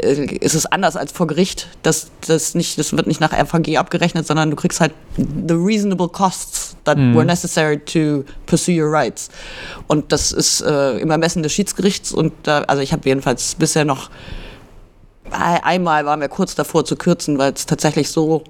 äh, 0.01 0.25
ist 0.37 0.53
es 0.53 0.65
anders 0.65 0.95
als 0.95 1.11
vor 1.11 1.27
Gericht. 1.27 1.67
Das, 1.83 2.07
das, 2.25 2.55
nicht, 2.55 2.79
das 2.79 2.93
wird 2.95 3.07
nicht 3.07 3.19
nach 3.19 3.33
RVG 3.33 3.77
abgerechnet, 3.77 4.25
sondern 4.25 4.49
du 4.49 4.55
kriegst 4.55 4.79
halt 4.79 4.93
the 5.17 5.55
reasonable 5.55 6.07
costs 6.07 6.77
that 6.85 6.97
mhm. 6.97 7.13
were 7.13 7.25
necessary 7.25 7.77
to 7.77 8.23
pursue 8.45 8.81
your 8.81 8.89
rights. 8.89 9.29
Und 9.87 10.13
das 10.13 10.31
ist 10.31 10.61
äh, 10.61 10.99
im 10.99 11.11
Ermessen 11.11 11.43
des 11.43 11.51
Schiedsgerichts 11.51 12.13
und 12.13 12.31
da, 12.43 12.59
also 12.61 12.81
ich 12.81 12.93
habe 12.93 13.01
jedenfalls 13.05 13.55
bisher 13.55 13.83
noch 13.83 14.09
einmal 15.31 16.05
waren 16.05 16.21
wir 16.21 16.29
kurz 16.29 16.55
davor 16.55 16.85
zu 16.85 16.95
kürzen, 16.95 17.37
weil 17.37 17.53
es 17.53 17.65
tatsächlich 17.65 18.09
so 18.09 18.43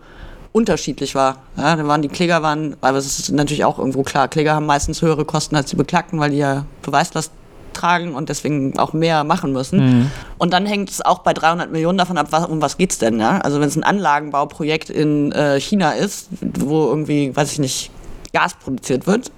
unterschiedlich 0.51 1.15
war. 1.15 1.37
Ja, 1.55 1.75
da 1.75 1.87
waren 1.87 2.01
die 2.01 2.07
Kläger 2.07 2.41
waren, 2.41 2.75
aber 2.81 2.97
es 2.97 3.19
ist 3.19 3.31
natürlich 3.31 3.63
auch 3.65 3.77
irgendwo 3.77 4.03
klar, 4.03 4.27
Kläger 4.27 4.55
haben 4.55 4.65
meistens 4.65 5.01
höhere 5.01 5.25
Kosten 5.25 5.55
als 5.55 5.69
die 5.69 5.75
Beklagten, 5.75 6.19
weil 6.19 6.31
die 6.31 6.37
ja 6.37 6.65
Beweislast 6.81 7.31
tragen 7.73 8.15
und 8.15 8.29
deswegen 8.29 8.77
auch 8.79 8.93
mehr 8.93 9.23
machen 9.23 9.53
müssen. 9.53 9.79
Mhm. 9.79 10.11
Und 10.37 10.51
dann 10.51 10.65
hängt 10.65 10.89
es 10.89 11.05
auch 11.05 11.19
bei 11.19 11.33
300 11.33 11.71
Millionen 11.71 11.97
davon 11.97 12.17
ab, 12.17 12.27
was, 12.31 12.45
um 12.45 12.61
was 12.61 12.77
geht 12.77 12.91
es 12.91 12.97
denn. 12.97 13.19
Ja? 13.19 13.37
Also 13.39 13.59
wenn 13.59 13.67
es 13.67 13.75
ein 13.75 13.83
Anlagenbauprojekt 13.83 14.89
in 14.89 15.31
äh, 15.31 15.59
China 15.59 15.91
ist, 15.91 16.29
wo 16.41 16.87
irgendwie, 16.87 17.35
weiß 17.35 17.51
ich 17.51 17.59
nicht, 17.59 17.91
Gas 18.33 18.55
produziert 18.55 19.07
wird 19.07 19.31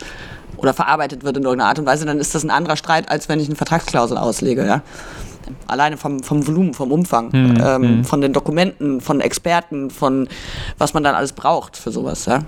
oder 0.58 0.74
verarbeitet 0.74 1.24
wird 1.24 1.38
in 1.38 1.44
irgendeiner 1.44 1.70
Art 1.70 1.80
und 1.80 1.86
Weise, 1.86 2.06
dann 2.06 2.20
ist 2.20 2.34
das 2.34 2.44
ein 2.44 2.50
anderer 2.50 2.78
Streit, 2.78 3.10
als 3.10 3.30
wenn 3.30 3.40
ich 3.40 3.48
eine 3.48 3.56
Vertragsklausel 3.56 4.18
auslege. 4.18 4.66
Ja? 4.66 4.82
Alleine 5.68 5.98
vom, 5.98 6.22
vom 6.22 6.46
Volumen, 6.46 6.74
vom 6.74 6.92
Umfang, 6.92 7.30
mhm. 7.32 7.58
ähm, 7.64 7.82
mhm. 7.82 8.06
von 8.06 8.22
den 8.22 8.34
Dokumenten, 8.34 9.02
von 9.02 9.22
Experten, 9.22 9.90
von 9.90 10.28
was 10.78 10.94
man 10.94 11.04
dann 11.04 11.16
alles 11.16 11.34
braucht 11.34 11.78
für 11.78 11.92
sowas. 11.92 12.26
Ja? 12.26 12.42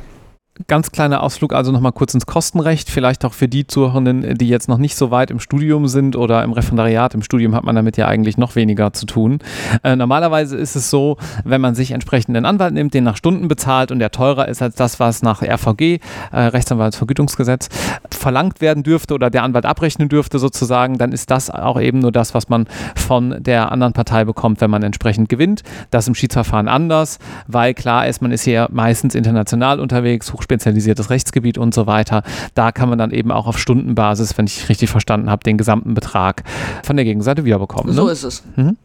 Ganz 0.67 0.91
kleiner 0.91 1.23
Ausflug 1.23 1.53
also 1.53 1.71
nochmal 1.71 1.93
kurz 1.93 2.13
ins 2.13 2.25
Kostenrecht, 2.25 2.89
vielleicht 2.89 3.23
auch 3.23 3.33
für 3.33 3.47
die 3.47 3.67
Zuhörenden, 3.67 4.37
die 4.37 4.49
jetzt 4.49 4.67
noch 4.67 4.77
nicht 4.77 4.97
so 4.97 5.09
weit 5.09 5.31
im 5.31 5.39
Studium 5.39 5.87
sind 5.87 6.17
oder 6.17 6.43
im 6.43 6.51
Referendariat. 6.51 7.13
Im 7.13 7.23
Studium 7.23 7.55
hat 7.55 7.63
man 7.63 7.73
damit 7.73 7.95
ja 7.95 8.07
eigentlich 8.07 8.37
noch 8.37 8.55
weniger 8.55 8.91
zu 8.91 9.05
tun. 9.05 9.39
Äh, 9.83 9.95
normalerweise 9.95 10.57
ist 10.57 10.75
es 10.75 10.89
so, 10.89 11.15
wenn 11.45 11.61
man 11.61 11.73
sich 11.73 11.91
entsprechend 11.91 12.35
einen 12.35 12.45
Anwalt 12.45 12.73
nimmt, 12.73 12.93
den 12.93 13.05
nach 13.05 13.15
Stunden 13.15 13.47
bezahlt 13.47 13.93
und 13.93 13.99
der 13.99 14.11
teurer 14.11 14.49
ist 14.49 14.61
als 14.61 14.75
das, 14.75 14.99
was 14.99 15.23
nach 15.23 15.41
RVG, 15.41 15.99
äh, 16.33 16.37
Rechtsanwaltsvergütungsgesetz, 16.37 17.69
verlangt 18.11 18.59
werden 18.59 18.83
dürfte 18.83 19.13
oder 19.13 19.29
der 19.29 19.43
Anwalt 19.43 19.65
abrechnen 19.65 20.09
dürfte 20.09 20.37
sozusagen, 20.37 20.97
dann 20.97 21.13
ist 21.13 21.31
das 21.31 21.49
auch 21.49 21.79
eben 21.79 21.99
nur 21.99 22.11
das, 22.11 22.33
was 22.33 22.49
man 22.49 22.67
von 22.95 23.41
der 23.41 23.71
anderen 23.71 23.93
Partei 23.93 24.25
bekommt, 24.25 24.59
wenn 24.59 24.69
man 24.69 24.83
entsprechend 24.83 25.29
gewinnt. 25.29 25.63
Das 25.91 26.09
im 26.09 26.13
Schiedsverfahren 26.13 26.67
anders, 26.67 27.19
weil 27.47 27.73
klar 27.73 28.05
ist, 28.07 28.21
man 28.21 28.31
ist 28.31 28.43
hier 28.43 28.67
meistens 28.69 29.15
international 29.15 29.79
unterwegs, 29.79 30.33
hochspezialisiertes 30.41 31.09
Rechtsgebiet 31.09 31.57
und 31.57 31.73
so 31.73 31.87
weiter. 31.87 32.23
Da 32.55 32.71
kann 32.71 32.89
man 32.89 32.97
dann 32.97 33.11
eben 33.11 33.31
auch 33.31 33.47
auf 33.47 33.57
Stundenbasis, 33.57 34.37
wenn 34.37 34.45
ich 34.45 34.67
richtig 34.69 34.89
verstanden 34.89 35.29
habe, 35.29 35.43
den 35.43 35.57
gesamten 35.57 35.93
Betrag 35.93 36.43
von 36.83 36.95
der 36.95 37.05
Gegenseite 37.05 37.45
wiederbekommen. 37.45 37.93
So 37.93 38.05
ne? 38.05 38.11
ist 38.11 38.23
es. 38.23 38.43
Mhm. 38.55 38.77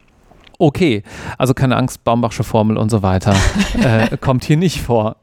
Okay, 0.59 1.03
also 1.37 1.53
keine 1.53 1.75
Angst, 1.75 2.03
Baumbachsche 2.03 2.43
Formel 2.43 2.77
und 2.77 2.89
so 2.89 3.03
weiter 3.03 3.35
äh, 3.79 4.17
kommt 4.17 4.43
hier 4.43 4.57
nicht 4.57 4.81
vor. 4.81 5.17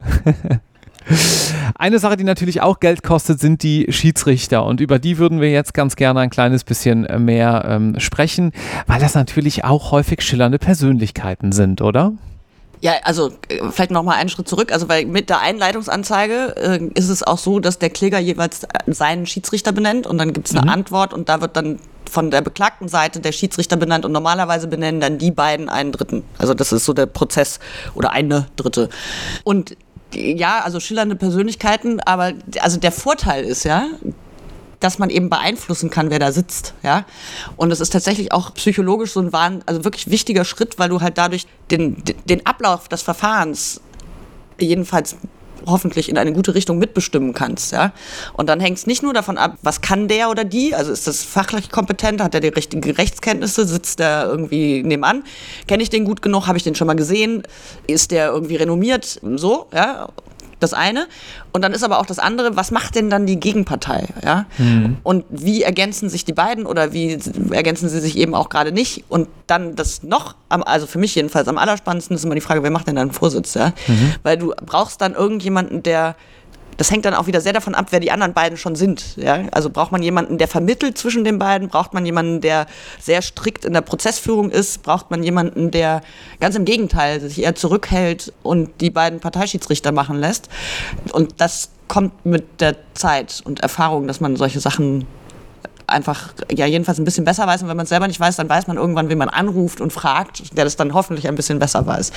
Eine 1.75 1.99
Sache, 1.99 2.17
die 2.17 2.23
natürlich 2.23 2.61
auch 2.61 2.79
Geld 2.79 3.03
kostet, 3.03 3.39
sind 3.39 3.61
die 3.61 3.85
Schiedsrichter. 3.89 4.65
Und 4.65 4.79
über 4.79 4.97
die 4.97 5.17
würden 5.17 5.39
wir 5.39 5.51
jetzt 5.51 5.73
ganz 5.73 5.95
gerne 5.95 6.21
ein 6.21 6.29
kleines 6.29 6.63
bisschen 6.63 7.05
mehr 7.23 7.65
ähm, 7.67 7.99
sprechen, 7.99 8.53
weil 8.87 8.99
das 8.99 9.13
natürlich 9.13 9.65
auch 9.65 9.91
häufig 9.91 10.21
schillernde 10.21 10.57
Persönlichkeiten 10.57 11.51
sind, 11.51 11.81
oder? 11.81 12.13
Ja, 12.85 12.97
also 13.01 13.31
äh, 13.47 13.71
vielleicht 13.71 13.89
noch 13.89 14.03
mal 14.03 14.13
einen 14.13 14.29
Schritt 14.29 14.47
zurück. 14.47 14.71
Also 14.71 14.87
weil 14.87 15.07
mit 15.07 15.31
der 15.31 15.39
Einleitungsanzeige 15.39 16.55
äh, 16.55 16.85
ist 16.93 17.09
es 17.09 17.23
auch 17.23 17.39
so, 17.39 17.59
dass 17.59 17.79
der 17.79 17.89
Kläger 17.89 18.19
jeweils 18.19 18.61
seinen 18.85 19.25
Schiedsrichter 19.25 19.71
benennt 19.71 20.05
und 20.05 20.19
dann 20.19 20.33
gibt 20.33 20.49
es 20.49 20.55
eine 20.55 20.67
mhm. 20.67 20.69
Antwort 20.69 21.11
und 21.11 21.27
da 21.27 21.41
wird 21.41 21.57
dann 21.57 21.79
von 22.11 22.29
der 22.29 22.41
beklagten 22.41 22.87
Seite 22.87 23.21
der 23.21 23.31
Schiedsrichter 23.31 23.75
benannt 23.75 24.05
und 24.05 24.11
normalerweise 24.11 24.67
benennen 24.67 25.01
dann 25.01 25.17
die 25.17 25.31
beiden 25.31 25.67
einen 25.67 25.93
Dritten. 25.93 26.21
Also 26.37 26.53
das 26.53 26.71
ist 26.71 26.85
so 26.85 26.93
der 26.93 27.07
Prozess 27.07 27.59
oder 27.95 28.11
eine 28.11 28.45
Dritte. 28.55 28.89
Und 29.43 29.75
ja, 30.13 30.59
also 30.59 30.79
schillernde 30.79 31.15
Persönlichkeiten, 31.15 32.01
aber 32.01 32.33
also 32.61 32.79
der 32.79 32.91
Vorteil 32.91 33.45
ist 33.45 33.63
ja, 33.63 33.87
dass 34.79 34.99
man 34.99 35.09
eben 35.09 35.29
beeinflussen 35.29 35.89
kann, 35.89 36.09
wer 36.09 36.19
da 36.19 36.31
sitzt, 36.31 36.73
ja. 36.83 37.05
Und 37.57 37.71
es 37.71 37.79
ist 37.79 37.91
tatsächlich 37.91 38.31
auch 38.31 38.53
psychologisch 38.53 39.11
so 39.11 39.19
ein 39.19 39.33
wahn, 39.33 39.63
also 39.65 39.83
wirklich 39.83 40.09
wichtiger 40.09 40.45
Schritt, 40.45 40.77
weil 40.79 40.89
du 40.89 41.01
halt 41.01 41.17
dadurch 41.17 41.47
den, 41.71 42.03
den 42.25 42.45
Ablauf 42.45 42.87
des 42.87 43.01
Verfahrens 43.01 43.81
jedenfalls 44.59 45.17
hoffentlich 45.65 46.09
in 46.09 46.17
eine 46.17 46.33
gute 46.33 46.55
Richtung 46.55 46.77
mitbestimmen 46.77 47.33
kannst. 47.33 47.71
Ja? 47.71 47.93
Und 48.33 48.47
dann 48.47 48.59
hängt 48.59 48.77
es 48.77 48.87
nicht 48.87 49.03
nur 49.03 49.13
davon 49.13 49.37
ab, 49.37 49.57
was 49.61 49.81
kann 49.81 50.07
der 50.07 50.29
oder 50.29 50.43
die, 50.43 50.75
also 50.75 50.91
ist 50.91 51.07
das 51.07 51.23
fachlich 51.23 51.71
kompetent, 51.71 52.21
hat 52.21 52.35
er 52.35 52.41
die 52.41 52.49
richtigen 52.49 52.89
Rechtskenntnisse, 52.91 53.65
sitzt 53.65 53.99
der 53.99 54.25
irgendwie 54.25 54.83
nebenan, 54.83 55.23
kenne 55.67 55.83
ich 55.83 55.89
den 55.89 56.05
gut 56.05 56.21
genug, 56.21 56.47
habe 56.47 56.57
ich 56.57 56.63
den 56.63 56.75
schon 56.75 56.87
mal 56.87 56.95
gesehen, 56.95 57.43
ist 57.87 58.11
der 58.11 58.27
irgendwie 58.29 58.55
renommiert, 58.55 59.19
so, 59.35 59.67
ja 59.73 60.09
das 60.59 60.73
eine. 60.73 61.07
Und 61.51 61.63
dann 61.63 61.73
ist 61.73 61.83
aber 61.83 61.99
auch 61.99 62.05
das 62.05 62.19
andere, 62.19 62.55
was 62.55 62.71
macht 62.71 62.95
denn 62.95 63.09
dann 63.09 63.25
die 63.25 63.39
Gegenpartei? 63.39 64.07
Ja? 64.23 64.45
Mhm. 64.57 64.97
Und 65.03 65.25
wie 65.29 65.63
ergänzen 65.63 66.09
sich 66.09 66.25
die 66.25 66.33
beiden 66.33 66.65
oder 66.65 66.93
wie 66.93 67.17
ergänzen 67.51 67.89
sie 67.89 67.99
sich 67.99 68.17
eben 68.17 68.33
auch 68.35 68.49
gerade 68.49 68.71
nicht? 68.71 69.03
Und 69.09 69.27
dann 69.47 69.75
das 69.75 70.03
noch, 70.03 70.35
also 70.49 70.87
für 70.87 70.99
mich 70.99 71.15
jedenfalls 71.15 71.47
am 71.47 71.57
allerspannendsten 71.57 72.15
ist 72.15 72.25
immer 72.25 72.35
die 72.35 72.41
Frage, 72.41 72.63
wer 72.63 72.71
macht 72.71 72.87
denn 72.87 72.95
dann 72.95 73.11
Vorsitz? 73.11 73.53
Ja? 73.53 73.73
Mhm. 73.87 74.13
Weil 74.23 74.37
du 74.37 74.53
brauchst 74.65 75.01
dann 75.01 75.13
irgendjemanden, 75.13 75.83
der 75.83 76.15
Das 76.77 76.91
hängt 76.91 77.05
dann 77.05 77.13
auch 77.13 77.27
wieder 77.27 77.41
sehr 77.41 77.53
davon 77.53 77.75
ab, 77.75 77.87
wer 77.91 77.99
die 77.99 78.11
anderen 78.11 78.33
beiden 78.33 78.57
schon 78.57 78.75
sind. 78.75 79.15
Ja? 79.17 79.43
Also 79.51 79.69
braucht 79.69 79.91
man 79.91 80.03
jemanden, 80.03 80.37
der 80.37 80.47
vermittelt 80.47 80.97
zwischen 80.97 81.23
den 81.23 81.39
beiden? 81.39 81.67
Braucht 81.67 81.93
man 81.93 82.05
jemanden, 82.05 82.41
der 82.41 82.67
sehr 82.99 83.21
strikt 83.21 83.65
in 83.65 83.73
der 83.73 83.81
Prozessführung 83.81 84.49
ist? 84.49 84.83
Braucht 84.83 85.11
man 85.11 85.23
jemanden, 85.23 85.71
der 85.71 86.01
ganz 86.39 86.55
im 86.55 86.65
Gegenteil 86.65 87.21
sich 87.21 87.41
eher 87.41 87.55
zurückhält 87.55 88.33
und 88.43 88.81
die 88.81 88.89
beiden 88.89 89.19
Parteischiedsrichter 89.19 89.91
machen 89.91 90.17
lässt? 90.17 90.49
Und 91.11 91.35
das 91.37 91.69
kommt 91.87 92.25
mit 92.25 92.61
der 92.61 92.75
Zeit 92.93 93.41
und 93.45 93.59
Erfahrung, 93.59 94.07
dass 94.07 94.19
man 94.19 94.35
solche 94.35 94.59
Sachen 94.59 95.05
einfach, 95.87 96.33
ja, 96.51 96.65
jedenfalls 96.65 96.97
ein 96.99 97.05
bisschen 97.05 97.25
besser 97.25 97.47
weiß. 97.47 97.61
Und 97.61 97.69
wenn 97.69 97.77
man 97.77 97.83
es 97.83 97.89
selber 97.89 98.07
nicht 98.07 98.19
weiß, 98.19 98.35
dann 98.35 98.49
weiß 98.49 98.67
man 98.67 98.77
irgendwann, 98.77 99.09
wen 99.09 99.17
man 99.17 99.29
anruft 99.29 99.81
und 99.81 99.93
fragt, 99.93 100.57
der 100.57 100.63
das 100.63 100.75
dann 100.75 100.93
hoffentlich 100.93 101.27
ein 101.27 101.35
bisschen 101.35 101.59
besser 101.59 101.85
weiß. 101.85 102.11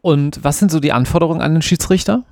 Und 0.00 0.44
was 0.44 0.58
sind 0.58 0.70
so 0.70 0.80
die 0.80 0.92
Anforderungen 0.92 1.40
an 1.40 1.54
den 1.54 1.62
Schiedsrichter? 1.62 2.24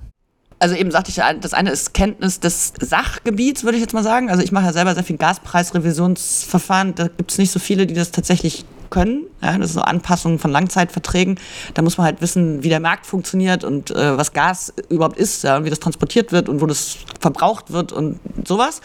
Also 0.63 0.75
eben 0.75 0.91
sagte 0.91 1.11
ich, 1.11 1.19
das 1.41 1.53
eine 1.53 1.71
ist 1.71 1.93
Kenntnis 1.93 2.39
des 2.39 2.71
Sachgebiets, 2.79 3.65
würde 3.65 3.75
ich 3.75 3.81
jetzt 3.81 3.93
mal 3.93 4.01
sagen. 4.01 4.29
Also 4.29 4.41
ich 4.41 4.53
mache 4.53 4.67
ja 4.67 4.71
selber 4.71 4.93
sehr 4.93 5.03
viel 5.03 5.17
Gaspreisrevisionsverfahren. 5.17 6.95
Da 6.95 7.09
gibt 7.09 7.31
es 7.31 7.37
nicht 7.37 7.51
so 7.51 7.59
viele, 7.59 7.85
die 7.85 7.93
das 7.93 8.11
tatsächlich 8.11 8.63
können. 8.89 9.25
Ja, 9.41 9.57
das 9.57 9.71
ist 9.71 9.73
so 9.73 9.81
Anpassungen 9.81 10.39
von 10.39 10.51
Langzeitverträgen. 10.51 11.37
Da 11.73 11.81
muss 11.81 11.97
man 11.97 12.05
halt 12.05 12.21
wissen, 12.21 12.63
wie 12.63 12.69
der 12.69 12.79
Markt 12.79 13.05
funktioniert 13.05 13.65
und 13.65 13.91
äh, 13.91 14.17
was 14.17 14.31
Gas 14.31 14.71
überhaupt 14.87 15.17
ist 15.17 15.43
ja, 15.43 15.57
und 15.57 15.65
wie 15.65 15.69
das 15.69 15.81
transportiert 15.81 16.31
wird 16.31 16.47
und 16.47 16.61
wo 16.61 16.65
das 16.65 16.95
verbraucht 17.19 17.73
wird 17.73 17.91
und 17.91 18.21
sowas. 18.47 18.79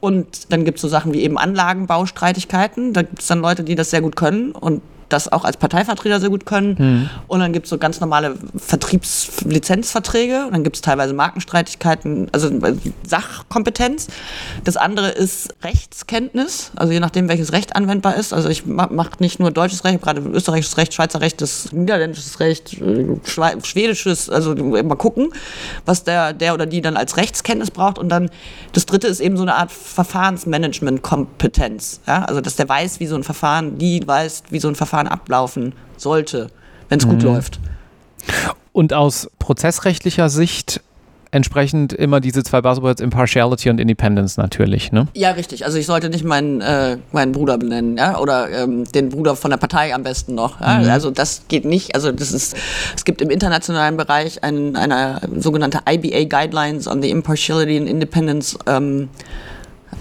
Und 0.00 0.50
dann 0.50 0.64
gibt 0.64 0.78
es 0.78 0.82
so 0.82 0.88
Sachen 0.88 1.12
wie 1.12 1.20
eben 1.20 1.36
Anlagenbaustreitigkeiten. 1.36 2.94
Da 2.94 3.02
gibt 3.02 3.20
es 3.20 3.26
dann 3.26 3.40
Leute, 3.40 3.64
die 3.64 3.74
das 3.74 3.90
sehr 3.90 4.00
gut 4.00 4.16
können 4.16 4.52
und 4.52 4.80
das 5.12 5.30
auch 5.30 5.44
als 5.44 5.56
Parteivertreter 5.56 6.20
sehr 6.20 6.30
gut 6.30 6.46
können. 6.46 6.76
Mhm. 6.78 7.10
Und 7.28 7.40
dann 7.40 7.52
gibt 7.52 7.66
es 7.66 7.70
so 7.70 7.78
ganz 7.78 8.00
normale 8.00 8.36
Vertriebslizenzverträge. 8.56 10.46
Und 10.46 10.52
dann 10.52 10.64
gibt 10.64 10.76
es 10.76 10.82
teilweise 10.82 11.14
Markenstreitigkeiten, 11.14 12.28
also 12.32 12.48
äh, 12.48 12.74
Sachkompetenz. 13.06 14.08
Das 14.64 14.76
andere 14.76 15.08
ist 15.08 15.54
Rechtskenntnis, 15.62 16.72
also 16.76 16.92
je 16.92 17.00
nachdem, 17.00 17.28
welches 17.28 17.52
Recht 17.52 17.76
anwendbar 17.76 18.16
ist. 18.16 18.32
Also 18.32 18.48
ich 18.48 18.66
mache 18.66 19.10
nicht 19.18 19.40
nur 19.40 19.50
deutsches 19.50 19.84
Recht, 19.84 20.02
gerade 20.02 20.20
österreichisches 20.20 20.76
Recht, 20.76 20.94
Schweizer 20.94 21.20
Recht, 21.20 21.40
das 21.40 21.72
niederländisches 21.72 22.40
Recht, 22.40 22.80
äh, 22.80 23.16
schwedisches, 23.26 24.30
also 24.30 24.54
mal 24.54 24.96
gucken, 24.96 25.32
was 25.84 26.04
der, 26.04 26.32
der 26.32 26.54
oder 26.54 26.66
die 26.66 26.80
dann 26.80 26.96
als 26.96 27.16
Rechtskenntnis 27.16 27.70
braucht. 27.70 27.98
Und 27.98 28.08
dann 28.08 28.30
das 28.72 28.86
dritte 28.86 29.08
ist 29.08 29.20
eben 29.20 29.36
so 29.36 29.42
eine 29.42 29.56
Art 29.56 29.72
Verfahrensmanagement-Kompetenz. 29.72 32.00
Ja? 32.06 32.24
Also 32.24 32.40
dass 32.40 32.56
der 32.56 32.66
weiß, 32.68 33.00
wie 33.00 33.06
so 33.06 33.16
ein 33.16 33.24
Verfahren, 33.24 33.78
die 33.78 34.06
weiß, 34.06 34.44
wie 34.50 34.60
so 34.60 34.68
ein 34.68 34.74
Verfahren 34.74 34.99
Verfahren 35.00 35.08
ablaufen 35.08 35.72
sollte, 35.96 36.48
wenn 36.88 36.98
es 36.98 37.06
mhm. 37.06 37.10
gut 37.10 37.22
läuft. 37.22 37.60
Und 38.72 38.92
aus 38.92 39.28
prozessrechtlicher 39.38 40.28
Sicht 40.28 40.80
entsprechend 41.32 41.92
immer 41.92 42.20
diese 42.20 42.42
zwei 42.42 42.60
Buzzwords 42.60 43.00
Impartiality 43.00 43.70
und 43.70 43.78
Independence 43.78 44.36
natürlich, 44.36 44.90
ne? 44.90 45.06
Ja, 45.14 45.30
richtig. 45.30 45.64
Also 45.64 45.78
ich 45.78 45.86
sollte 45.86 46.08
nicht 46.10 46.24
meinen, 46.24 46.60
äh, 46.60 46.98
meinen 47.12 47.30
Bruder 47.30 47.56
benennen, 47.56 47.96
ja, 47.96 48.18
oder 48.18 48.50
ähm, 48.50 48.82
den 48.92 49.10
Bruder 49.10 49.36
von 49.36 49.52
der 49.52 49.58
Partei 49.58 49.94
am 49.94 50.02
besten 50.02 50.34
noch. 50.34 50.60
Ja? 50.60 50.78
Mhm. 50.78 50.90
Also 50.90 51.12
das 51.12 51.42
geht 51.46 51.64
nicht. 51.64 51.94
Also 51.94 52.10
das 52.10 52.32
ist, 52.32 52.56
es 52.96 53.04
gibt 53.04 53.22
im 53.22 53.30
internationalen 53.30 53.96
Bereich 53.96 54.42
ein, 54.42 54.74
eine 54.74 55.20
sogenannte 55.36 55.80
IBA 55.88 56.24
Guidelines 56.24 56.88
on 56.88 57.00
the 57.00 57.10
Impartiality 57.10 57.78
and 57.78 57.88
Independence 57.88 58.58
ähm, 58.66 59.08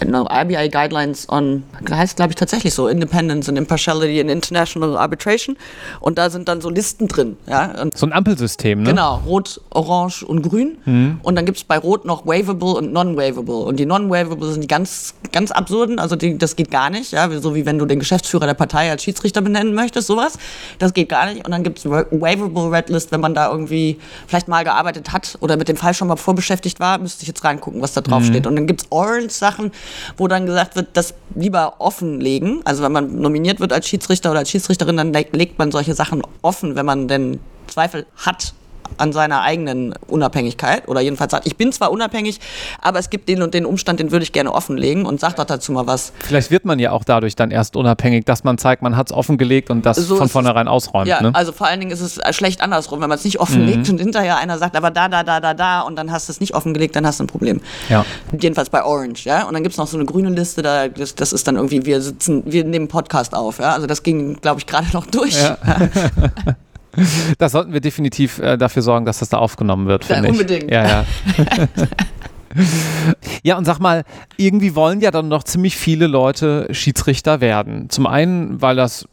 RBI 0.02 0.70
Guidelines 0.70 1.28
on, 1.30 1.64
heißt 1.90 2.18
glaube 2.18 2.32
ich 2.32 2.36
tatsächlich 2.36 2.74
so, 2.74 2.88
Independence 2.88 3.50
and 3.50 3.58
Impartiality 3.58 4.20
in 4.20 4.30
International 4.30 4.98
Arbitration. 4.98 5.58
Und 6.00 6.18
da 6.18 6.30
sind 6.30 6.48
dann 6.48 6.62
so 6.62 6.70
Listen 6.70 7.08
drin. 7.08 7.38
Ja? 7.48 7.82
Und 7.82 7.98
so 7.98 8.06
ein 8.06 8.14
Ampelsystem, 8.14 8.84
ne? 8.84 8.90
Genau, 8.90 9.22
Rot, 9.26 9.62
Orange 9.72 10.24
und 10.24 10.42
Grün. 10.42 10.78
Mhm. 10.86 11.20
Und 11.24 11.36
dann 11.36 11.46
gibt 11.46 11.58
es 11.58 11.64
bei 11.64 11.78
Rot 11.78 12.06
noch 12.06 12.26
Waivable 12.26 12.76
und 12.76 12.94
Non-Waivable. 12.94 13.56
Und 13.56 13.80
die 13.80 13.86
Non-Waivable 13.86 14.52
sind 14.52 14.62
die 14.62 14.68
ganz, 14.68 15.14
ganz 15.32 15.52
absurden, 15.52 16.00
also 16.00 16.16
die, 16.16 16.38
das 16.38 16.56
geht 16.56 16.72
gar 16.72 16.90
nicht. 16.90 17.12
Ja? 17.12 17.30
So 17.40 17.56
wie 17.56 17.66
wenn 17.66 17.78
du 17.78 17.86
den 17.86 18.00
Geschäftsführer 18.00 18.46
der 18.46 18.54
Partei 18.54 18.90
als 18.90 19.04
Schiedsrichter 19.04 19.42
benennen 19.42 19.74
möchtest, 19.74 20.08
sowas. 20.08 20.38
Das 20.80 20.94
geht 20.94 21.10
gar 21.10 21.32
nicht. 21.32 21.46
Und 21.46 21.52
dann 21.52 21.64
gibt 21.64 21.80
es 21.80 21.86
Waivable 21.86 22.72
Red 22.72 22.90
List, 22.90 23.12
wenn 23.12 23.22
man 23.22 23.34
da 23.34 23.52
irgendwie 23.52 24.00
vielleicht 24.28 24.48
mal 24.48 24.64
gearbeitet 24.64 25.12
hat 25.12 25.38
oder 25.42 25.58
mit 25.58 25.68
dem 25.68 25.78
Fall 25.78 25.94
schon 25.94 26.08
mal 26.08 26.16
vorbeschäftigt 26.16 26.80
war, 26.80 26.98
müsste 26.98 27.24
ich 27.24 27.28
jetzt 27.28 27.44
reingucken, 27.44 27.82
was 27.82 27.94
da 27.94 28.02
drauf 28.02 28.24
mhm. 28.24 28.28
steht. 28.28 28.48
Und 28.48 28.56
dann 28.56 28.68
gibt 28.68 28.82
es 28.82 28.88
Orange 28.92 29.32
Sachen, 29.32 29.72
wo 30.18 30.28
dann 30.28 30.46
gesagt 30.46 30.76
wird, 30.76 30.90
das 30.94 31.14
lieber 31.36 31.76
offenlegen. 31.80 32.62
Also 32.66 32.84
wenn 32.84 32.92
man 32.92 33.20
nominiert 33.20 33.60
wird 33.60 33.74
als 33.74 33.88
Schiedsrichter 33.88 34.32
oder 34.32 34.40
als 34.40 34.50
Schiedsrichterin, 34.50 34.98
dann 34.98 35.14
legt 35.14 35.58
man 35.58 35.72
solche 35.72 35.94
Sachen 35.94 36.22
offen, 36.42 36.76
wenn 36.76 36.86
man 36.86 37.08
denn 37.08 37.40
Zweifel 37.68 38.06
hat 38.18 38.54
an 38.98 39.14
seiner 39.14 39.42
eigenen 39.42 39.94
Unabhängigkeit 40.08 40.88
oder 40.88 41.02
jedenfalls 41.02 41.32
sagt, 41.32 41.48
ich 41.48 41.56
bin 41.56 41.72
zwar 41.72 41.92
unabhängig, 41.92 42.40
aber 42.82 43.00
es 43.00 43.10
gibt 43.10 43.30
den 43.30 43.42
und 43.42 43.54
den 43.54 43.66
Umstand, 43.66 44.00
den 44.00 44.12
würde 44.12 44.24
ich 44.24 44.32
gerne 44.32 44.54
offenlegen 44.54 45.06
und 45.06 45.20
sagt 45.20 45.40
doch 45.40 45.46
dazu 45.46 45.72
mal 45.72 45.88
was. 45.88 46.12
Vielleicht 46.20 46.52
wird 46.52 46.66
man 46.66 46.80
ja 46.80 46.92
auch 46.92 47.04
dadurch 47.04 47.36
dann 47.36 47.52
erst 47.52 47.76
unabhängig, 47.76 48.26
dass 48.26 48.44
man 48.44 48.58
zeigt, 48.58 48.82
man 48.82 48.96
hat 48.96 49.10
es 49.10 49.14
offengelegt 49.16 49.70
und 49.70 49.86
das 49.86 49.98
so 49.98 50.16
von 50.16 50.30
vornherein 50.30 50.68
ausräumt. 50.68 51.08
Ja, 51.08 51.22
ne? 51.22 51.32
also 51.34 51.52
vor 51.52 51.68
allen 51.68 51.80
Dingen 51.80 51.92
ist 51.92 52.02
es 52.02 52.20
schlecht 52.36 52.62
andersrum, 52.62 53.02
wenn 53.02 53.10
man 53.10 53.18
es 53.18 53.26
nicht 53.26 53.40
offenlegt 53.40 53.88
mhm. 53.88 53.94
und 53.94 54.00
hinterher 54.00 54.38
einer 54.38 54.58
sagt, 54.58 54.76
aber 54.76 54.92
da, 54.92 55.08
da, 55.08 55.24
da, 55.24 55.40
da, 55.40 55.54
da 55.54 55.82
und 55.82 55.96
dann 55.96 56.12
hast 56.12 56.28
du 56.28 56.32
es 56.32 56.40
nicht 56.40 56.54
offengelegt, 56.54 56.96
dann 56.96 57.06
hast 57.06 57.20
du 57.20 57.24
ein 57.24 57.28
Problem. 57.28 57.62
Ja. 57.90 58.06
Jedenfalls 58.40 58.70
bei 58.70 58.84
Orange, 58.84 59.26
ja. 59.26 59.48
Und 59.48 59.54
dann 59.54 59.64
gibt 59.64 59.74
es 59.74 59.78
noch 59.78 59.88
so 59.88 59.98
eine 59.98 60.06
grüne 60.06 60.30
Liste, 60.30 60.62
da, 60.62 60.88
das, 60.88 61.16
das 61.16 61.34
ist 61.34 61.48
dann 61.48 61.56
irgendwie, 61.56 61.86
wir 61.86 62.02
sitzen, 62.02 62.44
wir 62.46 62.64
nehmen 62.64 62.88
Podcast 62.88 63.34
auf, 63.34 63.60
ja. 63.60 63.74
Also 63.74 63.88
das 63.88 64.04
ging, 64.04 64.36
glaube 64.42 64.60
ich, 64.60 64.66
gerade 64.66 64.88
noch 64.94 65.06
durch. 65.06 65.42
Ja. 65.42 65.58
Da 67.38 67.50
sollten 67.50 67.74
wir 67.74 67.82
definitiv 67.82 68.40
äh, 68.40 68.58
dafür 68.58 68.82
sorgen, 68.82 69.06
dass 69.06 69.20
das 69.20 69.30
da 69.30 69.38
aufgenommen 69.38 69.88
wird. 69.88 70.08
Ja, 70.10 70.24
unbedingt. 70.24 70.70
Ja, 70.70 70.88
ja. 70.88 71.06
ja, 73.44 73.58
und 73.58 73.66
sag 73.66 73.80
mal, 73.80 74.04
irgendwie 74.38 74.76
wollen 74.76 75.02
ja 75.02 75.12
dann 75.12 75.28
noch 75.28 75.44
ziemlich 75.44 75.76
viele 75.78 76.08
Leute 76.08 76.68
Schiedsrichter 76.72 77.42
werden. 77.42 77.90
Zum 77.90 78.08
einen, 78.08 78.62
weil 78.62 78.76
das 78.76 79.08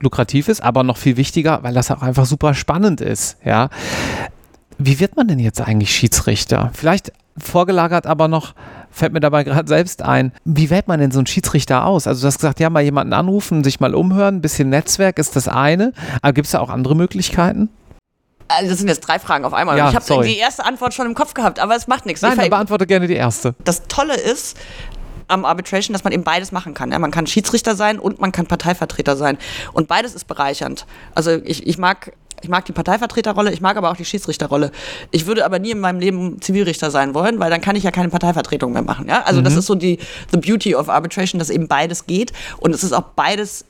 lukrativ 0.00 0.48
ist, 0.48 0.62
aber 0.62 0.82
noch 0.82 0.96
viel 0.96 1.16
wichtiger, 1.16 1.62
weil 1.62 1.74
das 1.74 1.90
auch 1.90 2.02
einfach 2.02 2.26
super 2.26 2.54
spannend 2.54 3.00
ist. 3.00 3.38
Ja. 3.44 3.68
Wie 4.78 5.00
wird 5.00 5.16
man 5.16 5.28
denn 5.28 5.38
jetzt 5.38 5.60
eigentlich 5.60 5.94
Schiedsrichter? 5.94 6.70
Vielleicht 6.74 7.12
vorgelagert 7.38 8.06
aber 8.06 8.28
noch, 8.28 8.54
fällt 8.92 9.12
mir 9.12 9.20
dabei 9.20 9.42
gerade 9.44 9.68
selbst 9.68 10.02
ein, 10.02 10.32
wie 10.44 10.70
wählt 10.70 10.86
man 10.86 11.00
denn 11.00 11.10
so 11.10 11.18
einen 11.18 11.26
Schiedsrichter 11.26 11.84
aus? 11.84 12.06
Also 12.06 12.20
du 12.22 12.26
hast 12.28 12.38
gesagt, 12.38 12.60
ja, 12.60 12.70
mal 12.70 12.82
jemanden 12.82 13.12
anrufen, 13.12 13.64
sich 13.64 13.80
mal 13.80 13.94
umhören, 13.94 14.36
ein 14.36 14.40
bisschen 14.40 14.68
Netzwerk 14.68 15.18
ist 15.18 15.34
das 15.34 15.48
eine, 15.48 15.92
aber 16.20 16.32
gibt 16.32 16.46
es 16.46 16.52
da 16.52 16.60
auch 16.60 16.70
andere 16.70 16.94
Möglichkeiten? 16.94 17.68
Also 18.48 18.70
das 18.70 18.78
sind 18.78 18.88
jetzt 18.88 19.00
drei 19.00 19.18
Fragen 19.18 19.44
auf 19.44 19.54
einmal. 19.54 19.78
Ja, 19.78 19.88
ich 19.88 19.96
habe 19.96 20.24
die 20.24 20.36
erste 20.36 20.64
Antwort 20.64 20.92
schon 20.92 21.06
im 21.06 21.14
Kopf 21.14 21.32
gehabt, 21.32 21.58
aber 21.58 21.74
es 21.74 21.86
macht 21.86 22.04
nichts. 22.06 22.20
Nein, 22.20 22.38
ich 22.38 22.50
beantworte 22.50 22.86
gerne 22.86 23.06
die 23.06 23.14
erste. 23.14 23.54
Das 23.64 23.84
Tolle 23.88 24.14
ist, 24.14 24.58
am 25.32 25.44
Arbitration, 25.44 25.92
dass 25.92 26.04
man 26.04 26.12
eben 26.12 26.24
beides 26.24 26.52
machen 26.52 26.74
kann. 26.74 26.92
Ja, 26.92 26.98
man 26.98 27.10
kann 27.10 27.26
Schiedsrichter 27.26 27.74
sein 27.74 27.98
und 27.98 28.20
man 28.20 28.32
kann 28.32 28.46
Parteivertreter 28.46 29.16
sein. 29.16 29.38
Und 29.72 29.88
beides 29.88 30.14
ist 30.14 30.26
bereichernd. 30.26 30.86
Also 31.14 31.32
ich, 31.32 31.66
ich 31.66 31.78
mag 31.78 32.12
ich 32.42 32.48
mag 32.48 32.64
die 32.64 32.72
Parteivertreterrolle, 32.72 33.52
ich 33.52 33.60
mag 33.60 33.76
aber 33.76 33.90
auch 33.90 33.96
die 33.96 34.04
Schiedsrichterrolle. 34.04 34.72
Ich 35.12 35.26
würde 35.26 35.44
aber 35.44 35.60
nie 35.60 35.70
in 35.70 35.78
meinem 35.78 36.00
Leben 36.00 36.40
Zivilrichter 36.40 36.90
sein 36.90 37.14
wollen, 37.14 37.38
weil 37.38 37.50
dann 37.50 37.60
kann 37.60 37.76
ich 37.76 37.84
ja 37.84 37.92
keine 37.92 38.08
Parteivertretung 38.08 38.72
mehr 38.72 38.82
machen. 38.82 39.08
Ja? 39.08 39.22
Also 39.22 39.40
mhm. 39.40 39.44
das 39.44 39.54
ist 39.54 39.66
so 39.66 39.76
die 39.76 39.98
the 40.32 40.38
beauty 40.38 40.74
of 40.74 40.88
arbitration, 40.88 41.38
dass 41.38 41.50
eben 41.50 41.68
beides 41.68 42.06
geht 42.06 42.32
und 42.58 42.74
es 42.74 42.82
ist 42.82 42.92
auch 42.92 43.04
beides 43.14 43.64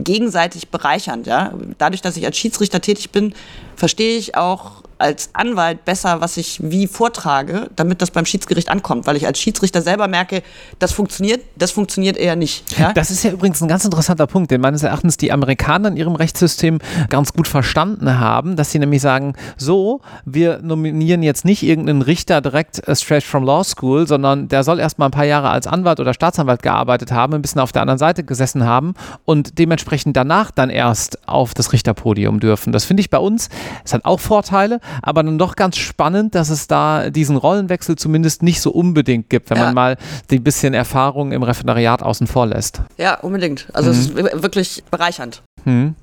gegenseitig 0.00 0.70
bereichernd. 0.70 1.28
Ja? 1.28 1.52
Dadurch, 1.78 2.02
dass 2.02 2.16
ich 2.16 2.26
als 2.26 2.36
Schiedsrichter 2.36 2.80
tätig 2.80 3.10
bin, 3.10 3.34
verstehe 3.76 4.18
ich 4.18 4.36
auch 4.36 4.82
als 5.02 5.30
Anwalt 5.32 5.84
besser, 5.84 6.20
was 6.20 6.36
ich 6.36 6.60
wie 6.62 6.86
vortrage, 6.86 7.68
damit 7.74 8.00
das 8.00 8.12
beim 8.12 8.24
Schiedsgericht 8.24 8.68
ankommt, 8.68 9.06
weil 9.06 9.16
ich 9.16 9.26
als 9.26 9.40
Schiedsrichter 9.40 9.82
selber 9.82 10.06
merke, 10.06 10.42
das 10.78 10.92
funktioniert, 10.92 11.40
das 11.56 11.72
funktioniert 11.72 12.16
eher 12.16 12.36
nicht. 12.36 12.78
Ja? 12.78 12.92
Das 12.92 13.10
ist 13.10 13.24
ja 13.24 13.32
übrigens 13.32 13.60
ein 13.60 13.68
ganz 13.68 13.84
interessanter 13.84 14.28
Punkt, 14.28 14.50
den 14.52 14.60
meines 14.60 14.82
Erachtens 14.84 15.16
die 15.16 15.32
Amerikaner 15.32 15.88
in 15.88 15.96
ihrem 15.96 16.14
Rechtssystem 16.14 16.78
ganz 17.08 17.32
gut 17.32 17.48
verstanden 17.48 18.20
haben, 18.20 18.54
dass 18.54 18.70
sie 18.70 18.78
nämlich 18.78 19.02
sagen, 19.02 19.34
so, 19.56 20.00
wir 20.24 20.60
nominieren 20.62 21.22
jetzt 21.22 21.44
nicht 21.44 21.64
irgendeinen 21.64 22.02
Richter 22.02 22.40
direkt 22.40 22.86
äh, 22.86 22.94
straight 22.94 23.24
from 23.24 23.44
Law 23.44 23.64
School, 23.64 24.06
sondern 24.06 24.46
der 24.48 24.62
soll 24.62 24.78
erst 24.78 24.98
mal 24.98 25.06
ein 25.06 25.10
paar 25.10 25.24
Jahre 25.24 25.50
als 25.50 25.66
Anwalt 25.66 25.98
oder 25.98 26.14
Staatsanwalt 26.14 26.62
gearbeitet 26.62 27.10
haben, 27.10 27.34
ein 27.34 27.42
bisschen 27.42 27.60
auf 27.60 27.72
der 27.72 27.82
anderen 27.82 27.98
Seite 27.98 28.22
gesessen 28.22 28.64
haben 28.64 28.94
und 29.24 29.58
dementsprechend 29.58 30.16
danach 30.16 30.52
dann 30.52 30.70
erst 30.70 31.26
auf 31.28 31.54
das 31.54 31.72
Richterpodium 31.72 32.38
dürfen. 32.38 32.72
Das 32.72 32.84
finde 32.84 33.00
ich 33.00 33.10
bei 33.10 33.18
uns, 33.18 33.48
es 33.84 33.92
hat 33.92 34.04
auch 34.04 34.20
Vorteile, 34.20 34.78
aber 35.00 35.22
dann 35.22 35.38
doch 35.38 35.56
ganz 35.56 35.76
spannend, 35.76 36.34
dass 36.34 36.50
es 36.50 36.66
da 36.66 37.10
diesen 37.10 37.36
Rollenwechsel 37.36 37.96
zumindest 37.96 38.42
nicht 38.42 38.60
so 38.60 38.70
unbedingt 38.70 39.30
gibt, 39.30 39.50
wenn 39.50 39.58
ja. 39.58 39.64
man 39.66 39.74
mal 39.74 39.96
die 40.30 40.38
bisschen 40.38 40.74
Erfahrung 40.74 41.32
im 41.32 41.42
Referendariat 41.42 42.02
außen 42.02 42.26
vor 42.26 42.46
lässt. 42.46 42.82
Ja, 42.98 43.14
unbedingt. 43.20 43.68
Also 43.72 43.90
mhm. 43.90 43.98
es 43.98 44.06
ist 44.06 44.42
wirklich 44.42 44.84
bereichernd. 44.90 45.42
Mhm. 45.64 45.94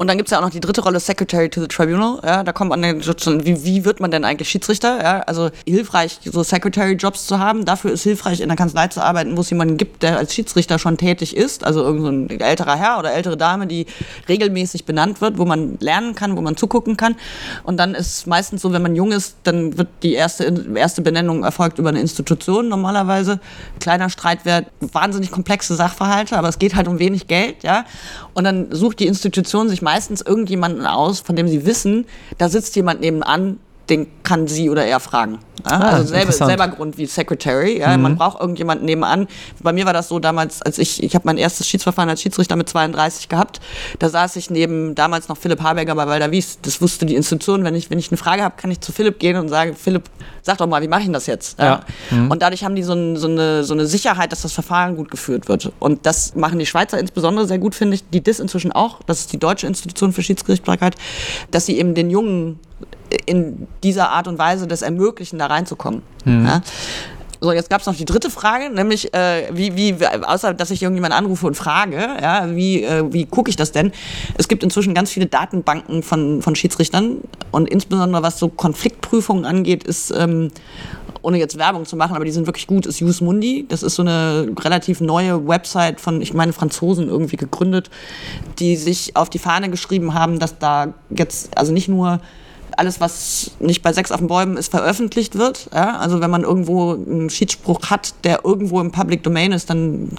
Und 0.00 0.06
dann 0.06 0.16
gibt 0.16 0.28
es 0.28 0.30
ja 0.30 0.38
auch 0.38 0.42
noch 0.42 0.48
die 0.48 0.60
dritte 0.60 0.80
Rolle, 0.80 0.98
Secretary 0.98 1.50
to 1.50 1.60
the 1.60 1.68
Tribunal. 1.68 2.20
Ja, 2.24 2.42
da 2.42 2.52
kommt 2.52 2.70
man 2.70 2.80
dann 2.80 3.02
schon, 3.02 3.44
wie, 3.44 3.64
wie 3.64 3.84
wird 3.84 4.00
man 4.00 4.10
denn 4.10 4.24
eigentlich 4.24 4.48
Schiedsrichter? 4.48 5.02
Ja, 5.02 5.20
also 5.26 5.50
hilfreich, 5.66 6.20
so 6.24 6.42
Secretary-Jobs 6.42 7.26
zu 7.26 7.38
haben. 7.38 7.66
Dafür 7.66 7.90
ist 7.92 8.04
hilfreich, 8.04 8.40
in 8.40 8.48
der 8.48 8.56
Kanzlei 8.56 8.88
zu 8.88 9.04
arbeiten, 9.04 9.36
wo 9.36 9.42
es 9.42 9.50
jemanden 9.50 9.76
gibt, 9.76 10.02
der 10.02 10.16
als 10.16 10.34
Schiedsrichter 10.34 10.78
schon 10.78 10.96
tätig 10.96 11.36
ist. 11.36 11.64
Also 11.64 11.82
irgendein 11.82 12.38
so 12.38 12.42
älterer 12.42 12.76
Herr 12.76 12.98
oder 12.98 13.12
ältere 13.12 13.36
Dame, 13.36 13.66
die 13.66 13.84
regelmäßig 14.26 14.86
benannt 14.86 15.20
wird, 15.20 15.36
wo 15.36 15.44
man 15.44 15.76
lernen 15.80 16.14
kann, 16.14 16.34
wo 16.34 16.40
man 16.40 16.56
zugucken 16.56 16.96
kann. 16.96 17.14
Und 17.64 17.76
dann 17.76 17.94
ist 17.94 18.26
meistens 18.26 18.62
so, 18.62 18.72
wenn 18.72 18.80
man 18.80 18.96
jung 18.96 19.12
ist, 19.12 19.36
dann 19.42 19.76
wird 19.76 19.88
die 20.02 20.14
erste, 20.14 20.66
erste 20.76 21.02
Benennung 21.02 21.44
erfolgt 21.44 21.78
über 21.78 21.90
eine 21.90 22.00
Institution 22.00 22.70
normalerweise. 22.70 23.38
Kleiner 23.80 24.08
Streitwert, 24.08 24.68
wahnsinnig 24.80 25.30
komplexe 25.30 25.74
Sachverhalte, 25.74 26.38
aber 26.38 26.48
es 26.48 26.58
geht 26.58 26.74
halt 26.74 26.88
um 26.88 26.98
wenig 26.98 27.26
Geld. 27.26 27.64
Ja? 27.64 27.84
Und 28.32 28.44
dann 28.44 28.72
sucht 28.72 29.00
die 29.00 29.06
Institution 29.06 29.68
sich 29.68 29.79
meistens 29.82 30.20
irgendjemanden 30.20 30.86
aus, 30.86 31.20
von 31.20 31.36
dem 31.36 31.48
sie 31.48 31.66
wissen, 31.66 32.06
da 32.38 32.48
sitzt 32.48 32.76
jemand 32.76 33.00
nebenan, 33.00 33.58
den 33.90 34.06
kann 34.22 34.46
sie 34.46 34.70
oder 34.70 34.84
er 34.86 35.00
fragen. 35.00 35.40
Ja, 35.66 35.72
ah, 35.72 35.90
also 35.90 36.08
selber, 36.08 36.32
selber 36.32 36.68
Grund 36.68 36.96
wie 36.96 37.06
Secretary. 37.06 37.78
Ja, 37.80 37.96
mhm. 37.96 38.02
Man 38.02 38.16
braucht 38.16 38.40
irgendjemanden 38.40 38.86
nebenan. 38.86 39.26
Bei 39.60 39.72
mir 39.72 39.84
war 39.84 39.92
das 39.92 40.08
so 40.08 40.18
damals, 40.18 40.62
als 40.62 40.78
ich, 40.78 41.02
ich 41.02 41.14
habe 41.14 41.26
mein 41.26 41.36
erstes 41.36 41.66
Schiedsverfahren 41.66 42.08
als 42.08 42.22
Schiedsrichter 42.22 42.56
mit 42.56 42.68
32 42.68 43.28
gehabt. 43.28 43.60
Da 43.98 44.08
saß 44.08 44.36
ich 44.36 44.50
neben 44.50 44.94
damals 44.94 45.28
noch 45.28 45.36
Philipp 45.36 45.62
Haberger 45.62 45.94
bei 45.94 46.06
Walder 46.06 46.30
Wies. 46.30 46.58
Das 46.62 46.80
wusste 46.80 47.06
die 47.06 47.14
Institution. 47.14 47.64
Wenn 47.64 47.74
ich, 47.74 47.90
wenn 47.90 47.98
ich 47.98 48.10
eine 48.10 48.16
Frage 48.16 48.42
habe, 48.42 48.54
kann 48.56 48.70
ich 48.70 48.80
zu 48.80 48.92
Philipp 48.92 49.18
gehen 49.18 49.36
und 49.36 49.48
sagen, 49.48 49.74
Philipp, 49.74 50.04
sag 50.42 50.58
doch 50.58 50.66
mal, 50.66 50.80
wie 50.82 50.88
mache 50.88 51.02
ich 51.02 51.10
das 51.10 51.26
jetzt? 51.26 51.58
Ja. 51.58 51.80
Mhm. 52.10 52.30
Und 52.30 52.42
dadurch 52.42 52.64
haben 52.64 52.74
die 52.74 52.82
so, 52.82 52.94
ein, 52.94 53.16
so, 53.16 53.28
eine, 53.28 53.64
so 53.64 53.74
eine 53.74 53.86
Sicherheit, 53.86 54.32
dass 54.32 54.42
das 54.42 54.52
Verfahren 54.52 54.96
gut 54.96 55.10
geführt 55.10 55.48
wird. 55.48 55.72
Und 55.78 56.06
das 56.06 56.34
machen 56.34 56.58
die 56.58 56.66
Schweizer 56.66 56.98
insbesondere 56.98 57.46
sehr 57.46 57.58
gut, 57.58 57.74
finde 57.74 57.96
ich. 57.96 58.08
Die 58.08 58.22
DIS 58.22 58.40
inzwischen 58.40 58.72
auch. 58.72 59.00
Das 59.06 59.20
ist 59.20 59.32
die 59.32 59.38
deutsche 59.38 59.66
Institution 59.66 60.12
für 60.12 60.22
Schiedsgerichtsbarkeit, 60.22 60.94
dass 61.50 61.66
sie 61.66 61.78
eben 61.78 61.94
den 61.94 62.10
jungen 62.10 62.58
in 63.26 63.66
dieser 63.82 64.10
Art 64.10 64.28
und 64.28 64.38
Weise 64.38 64.66
das 64.66 64.82
ermöglichen, 64.82 65.38
da 65.38 65.46
reinzukommen. 65.46 66.02
Mhm. 66.24 66.46
Ja? 66.46 66.62
So, 67.42 67.52
jetzt 67.52 67.70
gab 67.70 67.80
es 67.80 67.86
noch 67.86 67.96
die 67.96 68.04
dritte 68.04 68.28
Frage, 68.28 68.68
nämlich 68.68 69.14
äh, 69.14 69.48
wie, 69.50 69.74
wie, 69.74 69.94
außer 70.04 70.52
dass 70.52 70.70
ich 70.70 70.82
irgendjemanden 70.82 71.18
anrufe 71.18 71.46
und 71.46 71.56
frage, 71.56 71.96
ja, 72.20 72.54
wie, 72.54 72.84
äh, 72.84 73.02
wie 73.10 73.24
gucke 73.24 73.48
ich 73.48 73.56
das 73.56 73.72
denn? 73.72 73.92
Es 74.36 74.46
gibt 74.46 74.62
inzwischen 74.62 74.92
ganz 74.92 75.10
viele 75.10 75.24
Datenbanken 75.24 76.02
von, 76.02 76.42
von 76.42 76.54
Schiedsrichtern 76.54 77.22
und 77.50 77.66
insbesondere 77.70 78.22
was 78.22 78.38
so 78.38 78.48
Konfliktprüfungen 78.48 79.46
angeht, 79.46 79.84
ist, 79.84 80.10
ähm, 80.10 80.50
ohne 81.22 81.38
jetzt 81.38 81.56
Werbung 81.56 81.86
zu 81.86 81.96
machen, 81.96 82.14
aber 82.14 82.26
die 82.26 82.30
sind 82.30 82.46
wirklich 82.46 82.66
gut, 82.66 82.84
ist 82.84 83.00
Jus 83.00 83.22
Mundi. 83.22 83.64
Das 83.68 83.82
ist 83.82 83.94
so 83.94 84.02
eine 84.02 84.50
relativ 84.60 85.00
neue 85.00 85.46
Website 85.48 85.98
von, 85.98 86.20
ich 86.20 86.34
meine, 86.34 86.52
Franzosen 86.52 87.08
irgendwie 87.08 87.36
gegründet, 87.36 87.90
die 88.58 88.76
sich 88.76 89.16
auf 89.16 89.30
die 89.30 89.38
Fahne 89.38 89.70
geschrieben 89.70 90.12
haben, 90.12 90.38
dass 90.38 90.58
da 90.58 90.92
jetzt, 91.10 91.56
also 91.56 91.72
nicht 91.72 91.88
nur 91.88 92.20
alles, 92.78 93.00
was 93.00 93.52
nicht 93.60 93.82
bei 93.82 93.92
Sex 93.92 94.12
auf 94.12 94.18
den 94.18 94.28
Bäumen 94.28 94.56
ist, 94.56 94.70
veröffentlicht 94.70 95.36
wird. 95.36 95.68
Ja? 95.74 95.98
Also 95.98 96.20
wenn 96.20 96.30
man 96.30 96.42
irgendwo 96.42 96.92
einen 96.92 97.30
Schiedsspruch 97.30 97.90
hat, 97.90 98.14
der 98.24 98.44
irgendwo 98.44 98.80
im 98.80 98.92
Public 98.92 99.22
Domain 99.22 99.52
ist, 99.52 99.70
dann 99.70 100.10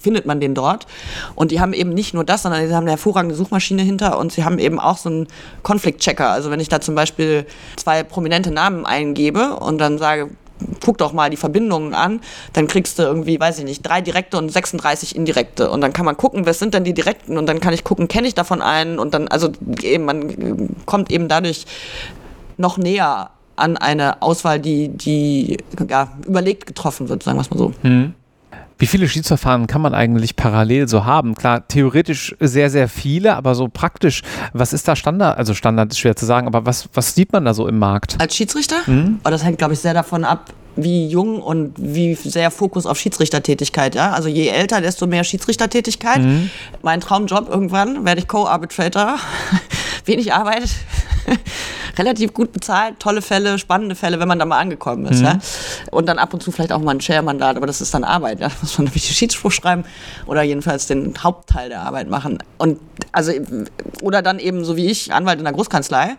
findet 0.00 0.26
man 0.26 0.40
den 0.40 0.54
dort. 0.54 0.86
Und 1.34 1.50
die 1.50 1.60
haben 1.60 1.72
eben 1.72 1.90
nicht 1.90 2.14
nur 2.14 2.24
das, 2.24 2.42
sondern 2.42 2.66
sie 2.66 2.74
haben 2.74 2.84
eine 2.84 2.92
hervorragende 2.92 3.34
Suchmaschine 3.34 3.82
hinter 3.82 4.18
und 4.18 4.32
sie 4.32 4.44
haben 4.44 4.58
eben 4.58 4.80
auch 4.80 4.96
so 4.96 5.08
einen 5.08 5.26
Konfliktchecker. 5.62 6.30
Also 6.30 6.50
wenn 6.50 6.60
ich 6.60 6.68
da 6.68 6.80
zum 6.80 6.94
Beispiel 6.94 7.46
zwei 7.76 8.02
prominente 8.02 8.50
Namen 8.50 8.86
eingebe 8.86 9.56
und 9.56 9.78
dann 9.78 9.98
sage, 9.98 10.30
guck 10.84 10.98
doch 10.98 11.12
mal 11.12 11.30
die 11.30 11.36
Verbindungen 11.36 11.94
an, 11.94 12.20
dann 12.52 12.66
kriegst 12.66 12.98
du 12.98 13.02
irgendwie, 13.02 13.38
weiß 13.38 13.58
ich 13.58 13.64
nicht, 13.64 13.82
drei 13.82 14.00
direkte 14.00 14.38
und 14.38 14.50
36 14.50 15.16
indirekte. 15.16 15.70
Und 15.70 15.80
dann 15.80 15.92
kann 15.92 16.04
man 16.04 16.16
gucken, 16.16 16.46
was 16.46 16.58
sind 16.58 16.74
denn 16.74 16.84
die 16.84 16.94
direkten 16.94 17.38
und 17.38 17.46
dann 17.46 17.60
kann 17.60 17.72
ich 17.74 17.84
gucken, 17.84 18.08
kenne 18.08 18.28
ich 18.28 18.34
davon 18.34 18.62
einen 18.62 18.98
und 18.98 19.14
dann, 19.14 19.28
also 19.28 19.50
eben, 19.82 20.04
man 20.04 20.76
kommt 20.86 21.10
eben 21.10 21.28
dadurch 21.28 21.66
noch 22.56 22.78
näher 22.78 23.30
an 23.56 23.76
eine 23.76 24.22
Auswahl, 24.22 24.58
die, 24.58 24.88
die 24.88 25.58
ja, 25.88 26.12
überlegt 26.26 26.66
getroffen 26.66 27.08
wird, 27.08 27.22
sagen 27.22 27.38
wir 27.38 27.42
es 27.42 27.50
mal 27.50 27.58
so. 27.58 27.72
Mhm. 27.82 28.14
Wie 28.80 28.86
viele 28.86 29.06
Schiedsverfahren 29.08 29.66
kann 29.66 29.82
man 29.82 29.92
eigentlich 29.92 30.36
parallel 30.36 30.88
so 30.88 31.04
haben? 31.04 31.34
Klar, 31.34 31.68
theoretisch 31.68 32.34
sehr, 32.40 32.70
sehr 32.70 32.88
viele, 32.88 33.36
aber 33.36 33.54
so 33.54 33.68
praktisch, 33.68 34.22
was 34.54 34.72
ist 34.72 34.88
da 34.88 34.96
Standard? 34.96 35.36
Also 35.36 35.52
Standard 35.52 35.92
ist 35.92 35.98
schwer 35.98 36.16
zu 36.16 36.24
sagen, 36.24 36.46
aber 36.46 36.64
was, 36.64 36.88
was 36.94 37.14
sieht 37.14 37.30
man 37.34 37.44
da 37.44 37.52
so 37.52 37.68
im 37.68 37.78
Markt? 37.78 38.16
Als 38.18 38.34
Schiedsrichter? 38.34 38.76
Mhm. 38.86 39.20
Oh, 39.22 39.28
das 39.28 39.44
hängt, 39.44 39.58
glaube 39.58 39.74
ich, 39.74 39.80
sehr 39.80 39.92
davon 39.92 40.24
ab, 40.24 40.54
wie 40.76 41.08
jung 41.08 41.42
und 41.42 41.74
wie 41.76 42.14
sehr 42.14 42.50
Fokus 42.50 42.86
auf 42.86 42.98
Schiedsrichtertätigkeit. 42.98 43.94
Ja? 43.94 44.12
Also 44.12 44.30
je 44.30 44.48
älter, 44.48 44.80
desto 44.80 45.06
mehr 45.06 45.24
Schiedsrichtertätigkeit. 45.24 46.22
Mhm. 46.22 46.48
Mein 46.80 47.02
Traumjob 47.02 47.50
irgendwann 47.50 48.06
werde 48.06 48.22
ich 48.22 48.28
Co-Arbitrator. 48.28 49.16
Wenig 50.06 50.32
Arbeit, 50.32 50.70
relativ 51.98 52.34
gut 52.34 52.52
bezahlt, 52.52 52.98
tolle 52.98 53.22
Fälle, 53.22 53.58
spannende 53.58 53.94
Fälle, 53.94 54.20
wenn 54.20 54.28
man 54.28 54.38
da 54.38 54.44
mal 54.44 54.58
angekommen 54.58 55.06
ist. 55.06 55.20
Mhm. 55.20 55.24
Ja? 55.24 55.38
Und 55.90 56.08
dann 56.08 56.18
ab 56.18 56.34
und 56.34 56.42
zu 56.42 56.52
vielleicht 56.52 56.72
auch 56.72 56.80
mal 56.80 56.92
ein 56.92 56.98
Chair-Mandat, 56.98 57.56
aber 57.56 57.66
das 57.66 57.80
ist 57.80 57.94
dann 57.94 58.04
Arbeit. 58.04 58.40
Ja? 58.40 58.48
Da 58.60 58.62
muss 58.62 58.78
man 58.78 58.86
nämlich 58.86 59.06
den 59.06 59.14
Schiedsspruch 59.14 59.52
schreiben 59.52 59.84
oder 60.26 60.42
jedenfalls 60.42 60.86
den 60.86 61.14
Hauptteil 61.22 61.68
der 61.68 61.80
Arbeit 61.82 62.08
machen. 62.08 62.38
Und 62.58 62.78
also, 63.12 63.32
oder 64.02 64.22
dann 64.22 64.38
eben 64.38 64.64
so 64.64 64.76
wie 64.76 64.86
ich, 64.86 65.12
Anwalt 65.12 65.38
in 65.38 65.44
der 65.44 65.54
Großkanzlei, 65.54 66.16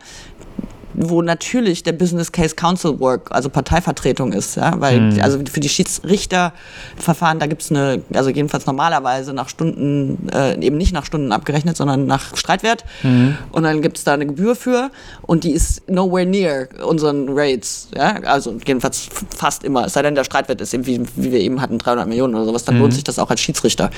wo 0.94 1.22
natürlich 1.22 1.84
der 1.84 1.94
Business 1.94 2.32
Case 2.32 2.56
Council 2.56 3.00
Work, 3.00 3.32
also 3.32 3.50
Parteivertretung 3.50 4.34
ist, 4.34 4.56
ja, 4.56 4.74
weil 4.80 5.00
mhm. 5.00 5.22
also 5.22 5.40
für 5.52 5.60
die 5.60 5.70
Schiedsrichterverfahren, 5.70 7.40
da 7.40 7.48
gibt 7.48 7.62
es 7.62 7.72
eine, 7.72 8.02
also 8.14 8.30
jedenfalls 8.30 8.66
normalerweise 8.66 9.34
nach 9.34 9.50
Stunden, 9.50 10.28
äh, 10.34 10.60
eben 10.60 10.78
nicht 10.78 10.94
nach 10.94 11.06
Stunden 11.06 11.32
abgerechnet, 11.32 11.78
sondern 11.78 12.06
nach 12.06 12.36
Streitwert 12.36 12.86
mhm. 13.04 13.38
und 13.52 13.64
dann 13.64 13.82
gibt 13.82 13.98
es 13.98 14.04
da 14.04 14.14
eine 14.14 14.26
Gebühr 14.26 14.56
für 14.56 14.92
und 15.22 15.44
die 15.44 15.52
ist 15.52 15.90
nowhere 15.90 16.26
near 16.26 16.68
unseren 16.86 17.28
Rates, 17.30 17.90
ja, 17.96 18.16
also 18.24 18.58
jedenfalls 18.66 19.10
fast 19.36 19.64
immer, 19.64 19.86
es 19.86 19.94
sei 19.94 20.02
denn 20.02 20.16
der 20.16 20.24
Streitwert 20.24 20.62
ist 20.62 20.74
eben, 20.74 20.86
wie, 20.86 21.02
wie 21.16 21.32
wir 21.32 21.40
eben 21.40 21.62
hatten, 21.62 21.78
300 21.78 22.08
Millionen 22.08 22.36
oder 22.36 22.46
sowas, 22.46 22.66
dann 22.66 22.76
mhm. 22.76 22.82
lohnt 22.82 22.94
sich 22.94 23.04
das 23.04 23.20
auch 23.20 23.30
als 23.30 23.40
Schiedsrichter. 23.40 23.90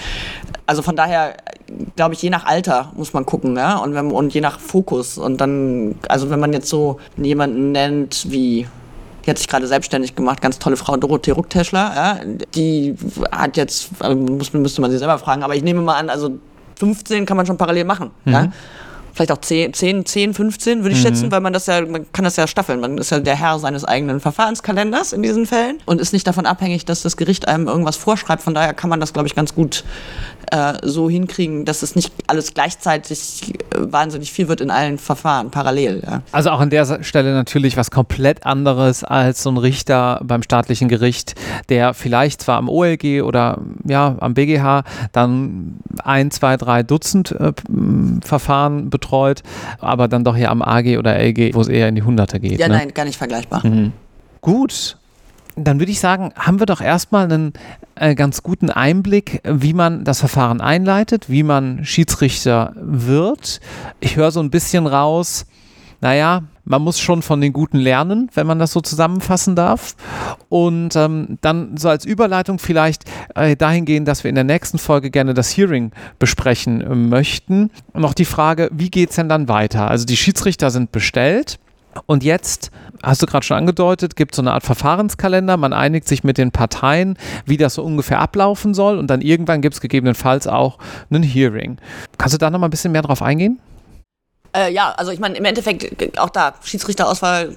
Also 0.66 0.82
von 0.82 0.96
daher, 0.96 1.36
glaube 1.96 2.14
ich, 2.14 2.22
je 2.22 2.30
nach 2.30 2.46
Alter 2.46 2.92
muss 2.96 3.14
man 3.14 3.26
gucken, 3.26 3.56
ja, 3.58 3.78
und, 3.78 3.94
wenn, 3.94 4.12
und 4.12 4.34
je 4.34 4.42
nach 4.42 4.60
Fokus 4.60 5.18
und 5.18 5.42
dann, 5.42 5.96
also 6.08 6.30
wenn 6.30 6.40
man 6.40 6.54
jetzt 6.54 6.70
so 6.70 6.83
jemanden 7.18 7.72
nennt 7.72 8.28
wie 8.30 8.68
die 9.26 9.30
hat 9.30 9.38
sich 9.38 9.48
gerade 9.48 9.68
selbstständig 9.68 10.16
gemacht, 10.16 10.42
ganz 10.42 10.60
tolle 10.60 10.76
Frau 10.76 10.98
Dorothee 10.98 11.32
Ruckteschler. 11.32 11.94
Ja, 11.96 12.20
die 12.56 12.96
hat 13.32 13.56
jetzt, 13.58 13.90
also 14.00 14.16
muss, 14.18 14.52
müsste 14.54 14.82
man 14.82 14.92
sie 14.92 14.98
selber 14.98 15.18
fragen, 15.18 15.44
aber 15.44 15.56
ich 15.56 15.64
nehme 15.64 15.82
mal 15.82 15.96
an, 15.96 16.10
also 16.10 16.32
15 16.80 17.26
kann 17.26 17.38
man 17.38 17.46
schon 17.46 17.58
parallel 17.58 17.86
machen. 17.86 18.12
Mhm. 18.26 18.34
Ja? 18.34 18.52
Vielleicht 19.14 19.32
auch 19.32 19.38
10, 19.38 19.74
10, 19.74 20.06
10 20.08 20.34
15 20.34 20.84
würde 20.84 20.96
ich 20.96 20.98
mhm. 20.98 21.08
schätzen, 21.08 21.32
weil 21.32 21.40
man 21.40 21.54
das 21.54 21.68
ja, 21.68 21.86
man 21.86 22.12
kann 22.12 22.26
das 22.26 22.36
ja 22.36 22.48
staffeln. 22.48 22.80
Man 22.80 22.98
ist 22.98 23.12
ja 23.12 23.20
der 23.20 23.36
Herr 23.36 23.60
seines 23.60 23.86
eigenen 23.86 24.20
Verfahrenskalenders 24.20 25.14
in 25.14 25.22
diesen 25.22 25.46
Fällen 25.46 25.78
und 25.86 26.02
ist 26.02 26.14
nicht 26.14 26.26
davon 26.26 26.48
abhängig, 26.48 26.86
dass 26.86 27.04
das 27.04 27.16
Gericht 27.16 27.48
einem 27.48 27.68
irgendwas 27.68 27.96
vorschreibt. 27.96 28.42
Von 28.42 28.56
daher 28.56 28.74
kann 28.74 28.90
man 28.90 29.00
das, 29.00 29.14
glaube 29.14 29.28
ich, 29.28 29.36
ganz 29.36 29.54
gut 29.54 29.84
äh, 30.54 30.78
so 30.84 31.10
hinkriegen, 31.10 31.66
dass 31.66 31.82
es 31.82 31.96
nicht 31.96 32.12
alles 32.28 32.54
gleichzeitig 32.54 33.54
äh, 33.56 33.78
wahnsinnig 33.80 34.32
viel 34.32 34.48
wird 34.48 34.62
in 34.62 34.70
allen 34.70 35.00
Verfahren 35.00 35.50
parallel. 35.50 36.04
Ja. 36.06 36.22
Also 36.32 36.52
auch 36.52 36.60
an 36.60 36.70
der 36.70 37.04
Stelle 37.04 37.34
natürlich 37.34 37.76
was 37.76 37.90
komplett 37.90 38.46
anderes 38.46 39.04
als 39.04 39.42
so 39.42 39.50
ein 39.50 39.58
Richter 39.58 40.22
beim 40.24 40.44
staatlichen 40.44 40.90
Gericht, 40.90 41.34
der 41.70 41.96
vielleicht 41.96 42.44
zwar 42.44 42.58
am 42.58 42.70
OLG 42.70 43.24
oder 43.24 43.62
ja 43.84 44.16
am 44.20 44.36
BGH 44.36 44.84
dann 45.12 45.80
ein, 46.04 46.30
zwei, 46.30 46.56
drei 46.56 46.84
Dutzend 46.84 47.32
äh, 47.32 47.54
Verfahren 48.24 48.92
betreut, 48.92 49.42
aber 49.80 50.08
dann 50.08 50.24
doch 50.24 50.36
hier 50.36 50.52
am 50.52 50.62
AG 50.62 51.00
oder 51.00 51.18
LG, 51.18 51.56
wo 51.56 51.62
es 51.62 51.68
eher 51.68 51.88
in 51.88 51.96
die 51.96 52.04
Hunderte 52.04 52.40
geht. 52.40 52.60
Ja, 52.60 52.68
ne? 52.68 52.78
nein, 52.78 52.94
gar 52.94 53.06
nicht 53.06 53.18
vergleichbar. 53.18 53.66
Mhm. 53.66 53.92
Gut, 54.42 54.98
dann 55.56 55.80
würde 55.80 55.92
ich 55.92 56.00
sagen, 56.00 56.32
haben 56.36 56.60
wir 56.60 56.66
doch 56.66 56.82
erstmal 56.82 57.26
einen 57.26 57.54
äh, 57.96 58.16
ganz 58.16 58.44
guten 58.44 58.70
Einblick, 58.70 59.42
wie 59.44 59.74
man 59.74 60.04
das 60.04 60.20
Verfahren 60.20 60.62
einleitet, 60.62 61.30
wie 61.30 61.44
man 61.44 61.86
Schiedsrichter 61.86 62.74
wird. 62.76 63.60
Ich 64.00 64.16
höre 64.16 64.32
so 64.32 64.40
ein 64.40 64.50
bisschen 64.50 64.88
raus, 64.88 65.46
naja, 66.02 66.44
man 66.66 66.82
muss 66.82 67.00
schon 67.00 67.22
von 67.22 67.40
den 67.40 67.54
Guten 67.54 67.78
lernen, 67.78 68.30
wenn 68.34 68.46
man 68.46 68.60
das 68.60 68.72
so 68.74 68.82
zusammenfassen 68.82 69.56
darf. 69.56 69.96
Und 70.50 70.96
ähm, 70.98 71.38
dann 71.42 71.78
so 71.78 71.90
als 71.90 72.04
Überleitung 72.04 72.60
vielleicht 72.60 73.06
äh, 73.36 73.56
dahingehend, 73.56 74.08
dass 74.08 74.24
wir 74.24 74.30
in 74.30 74.36
der 74.36 74.44
nächsten 74.44 74.78
Folge 74.78 75.12
gerne 75.12 75.34
das 75.34 75.56
Hearing 75.56 75.92
besprechen 76.20 76.82
äh, 76.82 76.96
möchten. 76.96 77.72
Noch 77.94 78.14
die 78.14 78.26
Frage, 78.26 78.70
wie 78.74 78.90
geht 78.90 79.12
es 79.12 79.16
denn 79.16 79.30
dann 79.30 79.48
weiter? 79.48 79.90
Also 79.90 80.06
die 80.06 80.18
Schiedsrichter 80.18 80.72
sind 80.72 80.92
bestellt. 80.92 81.60
Und 82.06 82.24
jetzt, 82.24 82.72
hast 83.02 83.22
du 83.22 83.26
gerade 83.26 83.46
schon 83.46 83.58
angedeutet, 83.58 84.16
gibt 84.16 84.34
es 84.34 84.38
so 84.38 84.42
eine 84.42 84.54
Art 84.54 84.64
Verfahrenskalender. 84.64 85.58
Man 85.58 85.74
einigt 85.74 86.08
sich 86.08 86.24
mit 86.24 86.38
den 86.38 86.52
Parteien, 86.52 87.18
wie 87.46 87.58
das 87.58 87.76
so 87.76 87.84
ungefähr 87.84 88.20
ablaufen 88.20 88.74
soll. 88.74 88.98
Und 88.98 89.08
dann 89.08 89.22
irgendwann 89.22 89.62
gibt 89.62 89.76
es 89.76 89.82
gegebenenfalls 89.82 90.48
auch 90.48 90.78
ein 91.12 91.24
Hearing. 91.24 91.78
Kannst 92.18 92.34
du 92.34 92.38
da 92.38 92.50
noch 92.50 92.60
mal 92.60 92.68
ein 92.68 92.72
bisschen 92.72 92.92
mehr 92.92 93.02
drauf 93.02 93.22
eingehen? 93.22 93.60
Äh, 94.56 94.72
ja, 94.72 94.92
also 94.92 95.12
ich 95.12 95.20
meine, 95.20 95.36
im 95.36 95.46
Endeffekt 95.46 96.20
auch 96.20 96.30
da, 96.30 96.54
Schiedsrichterauswahl 96.64 97.56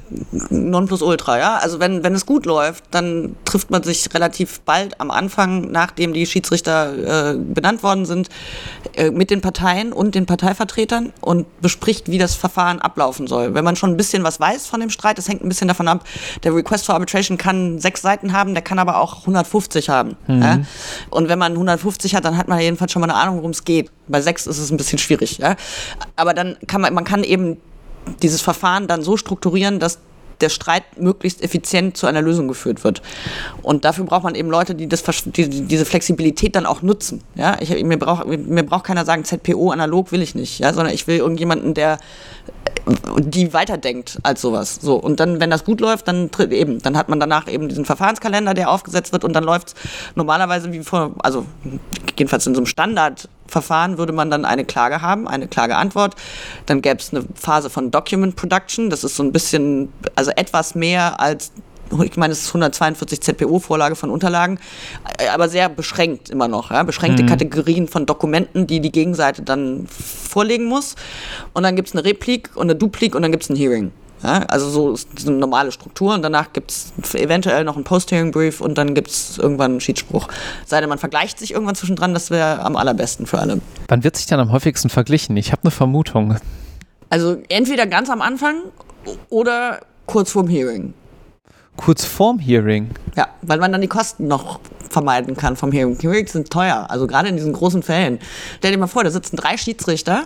Nonplusultra, 0.49 1.39
ja. 1.39 1.57
Also 1.57 1.79
wenn, 1.79 2.03
wenn 2.03 2.15
es 2.15 2.25
gut 2.25 2.47
läuft, 2.47 2.85
dann 2.91 3.37
trifft 3.45 3.71
man 3.71 3.83
sich 3.83 4.13
relativ 4.15 4.61
bald 4.61 4.99
am 4.99 5.11
Anfang, 5.11 5.71
nachdem 5.71 6.15
die 6.15 6.25
Schiedsrichter 6.25 7.35
äh, 7.35 7.37
benannt 7.37 7.83
worden 7.83 8.07
sind, 8.07 8.31
äh, 8.95 9.11
mit 9.11 9.31
den 9.31 9.43
Parteien 9.43 9.93
und 9.93 10.15
den 10.15 10.25
Parteivertretern 10.25 11.13
und 11.21 11.61
bespricht, 11.61 12.11
wie 12.11 12.17
das 12.17 12.35
Verfahren 12.35 12.81
ablaufen 12.81 13.27
soll. 13.27 13.55
Wenn 13.55 13.65
man 13.65 13.77
schon 13.77 13.91
ein 13.91 13.97
bisschen 13.99 14.25
was 14.25 14.41
weiß 14.41 14.67
von 14.67 14.81
dem 14.81 14.89
Streit, 14.89 15.19
das 15.19 15.29
hängt 15.29 15.45
ein 15.45 15.49
bisschen 15.51 15.69
davon 15.69 15.89
ab, 15.89 16.03
der 16.45 16.55
Request 16.55 16.87
for 16.87 16.95
Arbitration 16.95 17.37
kann 17.37 17.79
sechs 17.79 18.01
Seiten 18.01 18.33
haben, 18.33 18.55
der 18.55 18.63
kann 18.63 18.79
aber 18.79 19.01
auch 19.01 19.21
150 19.21 19.91
haben. 19.91 20.17
Mhm. 20.27 20.43
Ja? 20.43 20.61
Und 21.11 21.29
wenn 21.29 21.39
man 21.39 21.53
150 21.53 22.15
hat, 22.15 22.25
dann 22.25 22.39
hat 22.39 22.49
man 22.49 22.59
jedenfalls 22.59 22.93
schon 22.93 23.01
mal 23.01 23.11
eine 23.11 23.19
Ahnung, 23.19 23.37
worum 23.37 23.51
es 23.51 23.65
geht. 23.65 23.91
Bei 24.09 24.21
sechs 24.21 24.47
ist 24.47 24.59
es 24.59 24.71
ein 24.71 24.77
bisschen 24.77 24.99
schwierig. 24.99 25.39
Ja? 25.39 25.57
Aber 26.15 26.33
dann 26.33 26.57
kann 26.67 26.81
man, 26.81 26.86
man 26.91 27.05
kann 27.05 27.25
eben 27.25 27.59
dieses 28.23 28.41
Verfahren 28.41 28.87
dann 28.87 29.03
so 29.03 29.17
strukturieren, 29.17 29.81
dass 29.81 29.99
der 30.41 30.49
Streit 30.49 30.99
möglichst 30.99 31.43
effizient 31.43 31.97
zu 31.97 32.07
einer 32.07 32.23
Lösung 32.23 32.49
geführt 32.49 32.85
wird. 32.85 33.03
Und 33.63 33.85
dafür 33.85 34.05
braucht 34.05 34.25
man 34.25 34.35
eben 34.35 34.51
Leute, 34.51 34.75
die, 34.75 34.89
das, 34.89 35.03
die 35.25 35.49
diese 35.49 35.85
Flexibilität 35.85 36.57
dann 36.57 36.67
auch 36.67 36.83
nutzen. 36.83 37.23
Ja? 37.35 37.57
Ich, 37.61 37.71
mir, 37.83 37.99
braucht, 37.99 38.27
mir 38.27 38.65
braucht 38.65 38.85
keiner 38.85 39.05
sagen, 39.05 39.25
ZPO 39.25 39.71
analog 39.71 40.13
will 40.13 40.23
ich 40.23 40.35
nicht, 40.35 40.59
ja? 40.59 40.73
sondern 40.73 40.95
ich 40.95 41.07
will 41.07 41.17
irgendjemanden, 41.19 41.75
der 41.75 41.99
die 43.19 43.53
weiterdenkt 43.53 44.19
als 44.23 44.41
sowas. 44.41 44.79
So 44.81 44.97
und 44.97 45.19
dann, 45.19 45.41
wenn 45.41 45.51
das 45.51 45.65
gut 45.65 45.81
läuft, 45.81 46.07
dann 46.07 46.31
eben, 46.51 46.81
dann 46.81 46.97
hat 46.97 47.09
man 47.09 47.19
danach 47.19 47.49
eben 47.49 47.69
diesen 47.69 47.85
Verfahrenskalender, 47.85 48.55
der 48.55 48.71
aufgesetzt 48.71 49.13
wird 49.13 49.25
und 49.25 49.33
dann 49.33 49.43
läuft 49.43 49.69
es 49.69 49.75
normalerweise 50.15 50.73
wie 50.73 50.81
vor, 50.81 51.15
also 51.19 51.47
jedenfalls 52.17 52.47
in 52.47 52.55
so 52.55 52.61
einem 52.61 52.67
Standardverfahren 53.47 53.99
würde 53.99 54.13
man 54.13 54.31
dann 54.31 54.45
eine 54.45 54.65
Klage 54.65 55.03
haben, 55.03 55.29
eine 55.29 55.49
Klageantwort. 55.49 56.15
Dann 56.67 56.83
gäbe 56.83 56.99
es 56.99 57.13
eine 57.13 57.25
Phase 57.35 57.71
von 57.71 57.91
Document 57.91 58.37
Production. 58.37 58.91
Das 58.91 59.05
ist 59.05 59.17
so 59.17 59.23
ein 59.23 59.33
bisschen, 59.33 59.93
also 60.15 60.31
etwas 60.33 60.75
mehr 60.75 61.21
als 61.21 61.53
ich 62.03 62.17
meine, 62.17 62.33
es 62.33 62.41
ist 62.41 62.49
142 62.49 63.21
ZPO-Vorlage 63.21 63.95
von 63.95 64.11
Unterlagen, 64.11 64.59
äh, 65.21 65.29
aber 65.29 65.49
sehr 65.49 65.69
beschränkt 65.69 66.31
immer 66.31 66.49
noch. 66.49 66.73
Ja? 66.73 66.83
Beschränkte 66.83 67.23
mhm. 67.23 67.29
Kategorien 67.29 67.87
von 67.87 68.07
Dokumenten, 68.07 68.67
die 68.67 68.81
die 68.81 68.91
Gegenseite 68.91 69.43
dann 69.43 69.87
vorlegen 69.87 70.65
muss. 70.65 70.97
Und 71.55 71.63
dann 71.63 71.77
gibt 71.77 71.87
es 71.87 71.95
eine 71.95 72.05
Replik 72.05 72.51
und 72.57 72.63
eine 72.63 72.75
Duplik 72.75 73.15
und 73.15 73.23
dann 73.23 73.31
gibt 73.31 73.45
es 73.45 73.51
ein 73.51 73.55
Hearing. 73.55 73.93
Ja? 74.23 74.43
Also 74.49 74.71
so 74.71 74.99
eine 75.27 75.37
normale 75.37 75.73
Struktur 75.73 76.15
und 76.15 76.23
danach 76.23 76.53
gibt 76.53 76.71
es 76.71 77.15
eventuell 77.15 77.65
noch 77.65 77.77
einen 77.77 77.85
Post-Hearing-Brief 77.85 78.61
und 78.61 78.79
dann 78.79 78.95
gibt 78.95 79.09
es 79.09 79.39
irgendwann 79.39 79.73
einen 79.73 79.81
Schiedsspruch. 79.81 80.29
Sei 80.67 80.81
denn, 80.81 80.89
man 80.89 80.99
vergleicht 80.99 81.39
sich 81.39 81.53
irgendwann 81.53 81.75
zwischendran, 81.75 82.15
das 82.15 82.31
wäre 82.31 82.61
am 82.61 82.77
allerbesten 82.77 83.27
für 83.27 83.39
alle. 83.39 83.61
Wann 83.89 84.05
wird 84.05 84.17
sich 84.17 84.27
dann 84.27 84.41
am 84.41 84.53
häufigsten 84.53 84.89
verglichen? 84.89 85.37
Ich 85.37 85.53
habe 85.53 85.63
eine 85.63 85.71
Vermutung. 85.71 86.37
Also 87.11 87.37
entweder 87.49 87.87
ganz 87.87 88.11
am 88.11 88.21
Anfang 88.21 88.57
oder 89.29 89.81
kurz 90.07 90.33
vorm 90.33 90.49
Hearing 90.49 90.95
kurz 91.77 92.05
vorm 92.05 92.39
Hearing. 92.39 92.91
Ja, 93.17 93.29
weil 93.43 93.59
man 93.59 93.73
dann 93.73 93.81
die 93.81 93.89
Kosten 93.89 94.29
noch 94.29 94.61
vermeiden 94.89 95.37
kann 95.37 95.57
vom 95.57 95.73
Hearing. 95.73 95.99
Hearings 96.01 96.33
sind 96.33 96.51
teuer, 96.51 96.87
also 96.89 97.07
gerade 97.07 97.29
in 97.29 97.37
diesen 97.37 97.53
großen 97.53 97.83
Fällen. 97.83 98.19
Stell 98.59 98.73
dir 98.73 98.79
mal 98.79 98.87
vor, 98.87 99.05
da 99.05 99.11
sitzen 99.11 99.37
drei 99.37 99.57
Schiedsrichter. 99.57 100.25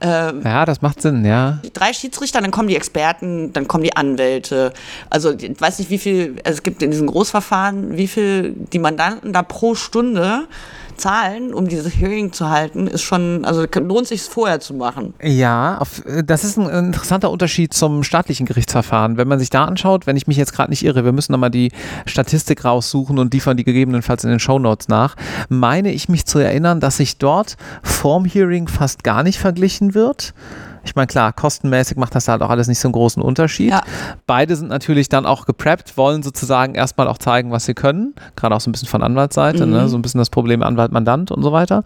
Äh, 0.00 0.38
ja, 0.44 0.64
das 0.64 0.82
macht 0.82 1.02
Sinn, 1.02 1.24
ja. 1.24 1.60
Drei 1.72 1.92
Schiedsrichter, 1.92 2.40
dann 2.40 2.50
kommen 2.50 2.68
die 2.68 2.76
Experten, 2.76 3.52
dann 3.52 3.66
kommen 3.66 3.84
die 3.84 3.96
Anwälte. 3.96 4.72
Also 5.10 5.32
ich 5.32 5.60
weiß 5.60 5.78
nicht, 5.78 5.90
wie 5.90 5.98
viel, 5.98 6.36
also 6.44 6.58
es 6.58 6.62
gibt 6.62 6.82
in 6.82 6.90
diesen 6.90 7.06
Großverfahren, 7.06 7.96
wie 7.96 8.06
viel 8.06 8.54
die 8.72 8.78
Mandanten 8.78 9.32
da 9.32 9.42
pro 9.42 9.74
Stunde 9.74 10.46
zahlen, 10.96 11.54
um 11.54 11.68
dieses 11.68 11.92
Hearing 11.98 12.32
zu 12.32 12.48
halten, 12.50 12.86
ist 12.86 13.02
schon, 13.02 13.44
also 13.44 13.64
lohnt 13.74 14.06
sich 14.06 14.22
es 14.22 14.28
vorher 14.28 14.60
zu 14.60 14.74
machen. 14.74 15.14
Ja, 15.22 15.78
auf, 15.78 16.02
das 16.24 16.44
ist 16.44 16.56
ein 16.56 16.68
interessanter 16.68 17.30
Unterschied 17.30 17.74
zum 17.74 18.02
staatlichen 18.02 18.46
Gerichtsverfahren. 18.46 19.16
Wenn 19.16 19.28
man 19.28 19.38
sich 19.38 19.50
da 19.50 19.64
anschaut, 19.64 20.06
wenn 20.06 20.16
ich 20.16 20.26
mich 20.26 20.36
jetzt 20.36 20.52
gerade 20.52 20.70
nicht 20.70 20.84
irre, 20.84 21.04
wir 21.04 21.12
müssen 21.12 21.32
nochmal 21.32 21.50
die 21.50 21.72
Statistik 22.06 22.64
raussuchen 22.64 23.18
und 23.18 23.32
liefern 23.32 23.56
die 23.56 23.64
gegebenenfalls 23.64 24.24
in 24.24 24.30
den 24.30 24.40
Shownotes 24.40 24.88
nach, 24.88 25.16
meine 25.48 25.92
ich 25.92 26.08
mich 26.08 26.26
zu 26.26 26.38
erinnern, 26.38 26.80
dass 26.80 26.96
sich 26.98 27.18
dort 27.18 27.56
vorm 27.82 28.24
Hearing 28.24 28.68
fast 28.68 29.04
gar 29.04 29.22
nicht 29.22 29.38
verglichen 29.38 29.94
wird 29.94 30.34
ich 30.86 30.96
meine, 30.96 31.06
klar, 31.06 31.32
kostenmäßig 31.32 31.96
macht 31.96 32.14
das 32.14 32.28
halt 32.28 32.42
auch 32.42 32.50
alles 32.50 32.68
nicht 32.68 32.78
so 32.78 32.88
einen 32.88 32.92
großen 32.92 33.22
Unterschied. 33.22 33.70
Ja. 33.70 33.82
Beide 34.26 34.56
sind 34.56 34.68
natürlich 34.68 35.08
dann 35.08 35.26
auch 35.26 35.46
gepreppt, 35.46 35.96
wollen 35.96 36.22
sozusagen 36.22 36.74
erstmal 36.74 37.08
auch 37.08 37.18
zeigen, 37.18 37.50
was 37.50 37.64
sie 37.64 37.74
können. 37.74 38.14
Gerade 38.36 38.54
auch 38.54 38.60
so 38.60 38.70
ein 38.70 38.72
bisschen 38.72 38.88
von 38.88 39.02
Anwaltsseite, 39.02 39.60
ne? 39.60 39.66
mhm. 39.66 39.72
ne? 39.72 39.88
so 39.88 39.98
ein 39.98 40.02
bisschen 40.02 40.18
das 40.18 40.30
Problem 40.30 40.62
Anwalt-Mandant 40.62 41.30
und 41.30 41.42
so 41.42 41.52
weiter. 41.52 41.82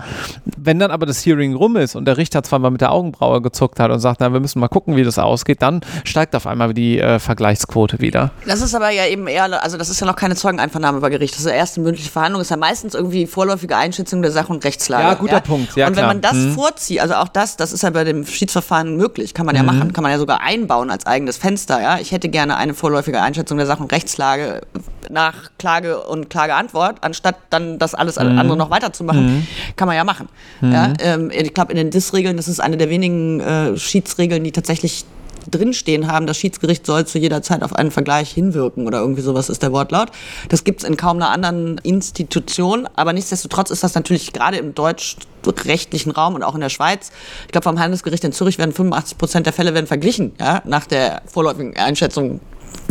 Wenn 0.57 0.79
dann 0.79 0.91
aber 0.91 1.07
das 1.07 1.25
Hearing 1.25 1.55
rum 1.55 1.77
ist 1.77 1.97
und 1.97 2.05
der 2.05 2.17
Richter 2.17 2.43
zweimal 2.43 2.71
mit 2.71 2.81
der 2.81 2.93
Augenbraue 2.93 3.41
gezuckt 3.41 3.81
hat 3.81 3.91
und 3.91 4.01
sagt, 4.01 4.21
na, 4.21 4.33
wir 4.33 4.41
müssen 4.41 4.61
mal 4.61 4.69
gucken, 4.69 4.97
wie 4.97 5.03
das 5.03 5.19
ausgeht, 5.19 5.63
dann 5.63 5.81
steigt 6.05 6.37
auf 6.37 6.47
einmal 6.47 6.75
die 6.75 6.99
äh, 6.99 7.19
Vergleichsquote 7.19 8.01
wieder. 8.01 8.31
Das 8.47 8.61
ist 8.61 8.75
aber 8.75 8.91
ja 8.91 9.07
eben 9.07 9.27
eher, 9.27 9.63
also 9.63 9.77
das 9.77 9.89
ist 9.89 10.01
ja 10.01 10.07
noch 10.07 10.17
keine 10.17 10.37
Zeugeneinvernahme 10.37 11.01
bei 11.01 11.11
Gericht. 11.11 11.35
Das 11.35 11.41
ist 11.41 11.47
ja 11.47 11.53
erste 11.53 11.81
mündliche 11.81 12.11
Verhandlung, 12.11 12.43
ist 12.43 12.51
ja 12.51 12.57
meistens 12.57 12.95
irgendwie 12.95 13.27
vorläufige 13.27 13.77
Einschätzung 13.77 14.23
der 14.23 14.31
Sache 14.31 14.53
und 14.53 14.65
Rechtslage. 14.65 15.05
Ja, 15.05 15.15
guter 15.15 15.33
ja? 15.35 15.41
Punkt. 15.41 15.77
Ja, 15.77 15.87
und 15.87 15.97
wenn 15.97 16.05
klar. 16.05 16.15
man 16.15 16.21
das 16.21 16.35
mhm. 16.35 16.55
vorzieht, 16.55 17.01
also 17.01 17.15
auch 17.15 17.29
das, 17.29 17.57
das 17.57 17.73
ist 17.73 17.83
ja 17.83 17.91
bei 17.91 18.05
dem 18.05 18.27
Schiedsverfahren 18.27 18.90
möglich, 18.97 19.35
kann 19.35 19.47
man 19.47 19.55
ja 19.55 19.63
mhm. 19.63 19.67
machen, 19.67 19.93
kann 19.93 20.03
man 20.03 20.13
ja 20.13 20.19
sogar 20.19 20.41
einbauen 20.41 20.91
als 20.91 21.07
eigenes 21.07 21.37
Fenster. 21.37 21.81
Ja? 21.81 21.99
Ich 21.99 22.13
hätte 22.13 22.29
gerne 22.29 22.57
eine 22.57 22.75
vorläufige 22.75 23.21
Einschätzung 23.21 23.59
der 23.59 23.67
Sach- 23.67 23.81
und 23.81 23.93
Rechtslage 23.93 24.63
nach 25.09 25.51
Klage 25.59 26.01
und 26.03 26.31
Klageantwort, 26.31 26.99
anstatt 27.01 27.37
dann 27.51 27.79
das 27.79 27.95
alles 27.95 28.17
mhm. 28.17 28.39
andere 28.39 28.57
noch 28.57 28.71
weiterzumachen, 28.71 29.39
mhm. 29.39 29.47
kann 29.77 29.87
man 29.87 29.97
ja 29.97 30.05
machen. 30.05 30.29
Ja? 30.61 30.89
Mhm. 30.89 30.95
Ähm, 31.01 31.31
ich 31.33 31.55
glaube, 31.55 31.73
in 31.73 31.77
den 31.77 31.91
DIS-Regeln, 31.91 32.37
das 32.37 32.49
ist 32.49 32.61
eine 32.61 32.77
der 32.77 32.91
wenigen 32.91 33.41
äh, 33.41 33.77
Schiedsregeln, 33.77 34.45
die 34.45 34.53
tatsächlich 34.53 35.05
drinstehen 35.51 36.11
haben, 36.11 36.27
das 36.27 36.37
Schiedsgericht 36.37 36.87
soll 36.87 37.07
zu 37.07 37.19
jeder 37.19 37.43
Zeit 37.43 37.63
auf 37.63 37.75
einen 37.75 37.91
Vergleich 37.91 38.31
hinwirken 38.31 38.87
oder 38.87 39.01
irgendwie 39.01 39.23
sowas 39.23 39.49
ist 39.49 39.63
der 39.63 39.73
Wortlaut. 39.73 40.11
Das 40.49 40.65
gibt 40.65 40.83
es 40.83 40.89
in 40.89 40.97
kaum 40.97 41.17
einer 41.17 41.31
anderen 41.31 41.79
Institution, 41.79 42.89
aber 42.97 43.13
nichtsdestotrotz 43.13 43.71
ist 43.71 43.85
das 43.85 43.95
natürlich 43.95 44.33
gerade 44.33 44.57
im 44.57 44.75
deutschrechtlichen 44.75 46.13
Raum 46.13 46.35
und 46.35 46.43
auch 46.43 46.55
in 46.55 46.61
der 46.61 46.69
Schweiz, 46.69 47.11
ich 47.47 47.53
glaube 47.53 47.65
vom 47.65 47.79
Handelsgericht 47.79 48.25
in 48.25 48.33
Zürich 48.33 48.59
werden 48.59 48.73
85 48.73 49.19
Prozent 49.19 49.47
der 49.47 49.53
Fälle 49.53 49.75
werden 49.75 49.87
verglichen, 49.87 50.33
ja, 50.41 50.63
nach 50.65 50.87
der 50.87 51.23
vorläufigen 51.27 51.77
Einschätzung 51.77 52.41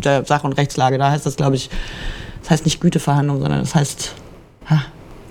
der 0.03 0.25
Sach- 0.25 0.43
und 0.43 0.53
Rechtslage. 0.53 0.97
Da 0.97 1.11
heißt 1.11 1.25
das, 1.25 1.35
glaube 1.35 1.55
ich, 1.55 1.69
das 2.41 2.51
heißt 2.51 2.65
nicht 2.65 2.79
Güteverhandlung, 2.81 3.41
sondern 3.41 3.59
das 3.59 3.75
heißt, 3.75 4.13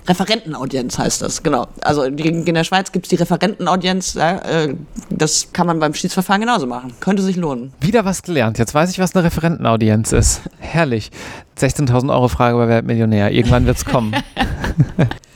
Referentenaudienz 0.09 0.97
heißt 0.97 1.21
das, 1.21 1.43
genau. 1.43 1.67
Also 1.81 2.03
in 2.03 2.45
der 2.55 2.63
Schweiz 2.63 2.91
gibt 2.91 3.05
es 3.05 3.09
die 3.09 3.15
Referentenaudienz. 3.15 4.15
Äh, 4.15 4.73
das 5.11 5.53
kann 5.53 5.67
man 5.67 5.79
beim 5.79 5.93
Schiedsverfahren 5.93 6.41
genauso 6.41 6.65
machen. 6.65 6.93
Könnte 6.99 7.21
sich 7.21 7.35
lohnen. 7.35 7.71
Wieder 7.79 8.05
was 8.05 8.23
gelernt. 8.23 8.57
Jetzt 8.57 8.73
weiß 8.73 8.89
ich, 8.89 8.97
was 8.97 9.15
eine 9.15 9.23
Referentenaudienz 9.23 10.11
ist. 10.11 10.41
Herrlich. 10.57 11.11
16.000 11.59 12.11
Euro 12.11 12.27
Frage 12.27 12.57
bei 12.57 12.67
Weltmillionär. 12.67 13.31
Irgendwann 13.31 13.67
wird 13.67 13.77
es 13.77 13.85
kommen. 13.85 14.15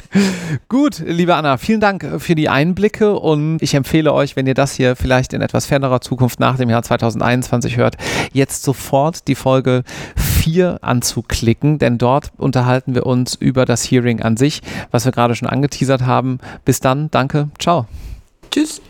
Gut, 0.69 1.01
liebe 1.05 1.35
Anna, 1.35 1.57
vielen 1.57 1.79
Dank 1.79 2.07
für 2.19 2.35
die 2.35 2.49
Einblicke 2.49 3.17
und 3.17 3.61
ich 3.61 3.73
empfehle 3.73 4.13
euch, 4.13 4.35
wenn 4.35 4.45
ihr 4.45 4.53
das 4.53 4.73
hier 4.73 4.95
vielleicht 4.95 5.33
in 5.33 5.41
etwas 5.41 5.65
fernerer 5.65 6.01
Zukunft 6.01 6.39
nach 6.39 6.57
dem 6.57 6.69
Jahr 6.69 6.83
2021 6.83 7.77
hört, 7.77 7.95
jetzt 8.31 8.63
sofort 8.63 9.27
die 9.27 9.35
Folge 9.35 9.83
4 10.15 10.79
anzuklicken, 10.81 11.79
denn 11.79 11.97
dort 11.97 12.31
unterhalten 12.37 12.93
wir 12.93 13.05
uns 13.05 13.33
über 13.35 13.65
das 13.65 13.89
Hearing 13.89 14.21
an 14.21 14.37
sich, 14.37 14.61
was 14.91 15.05
wir 15.05 15.11
gerade 15.11 15.35
schon 15.35 15.47
angeteasert 15.47 16.03
haben. 16.03 16.39
Bis 16.63 16.79
dann, 16.79 17.09
danke, 17.09 17.49
ciao. 17.57 17.87
Tschüss. 18.51 18.81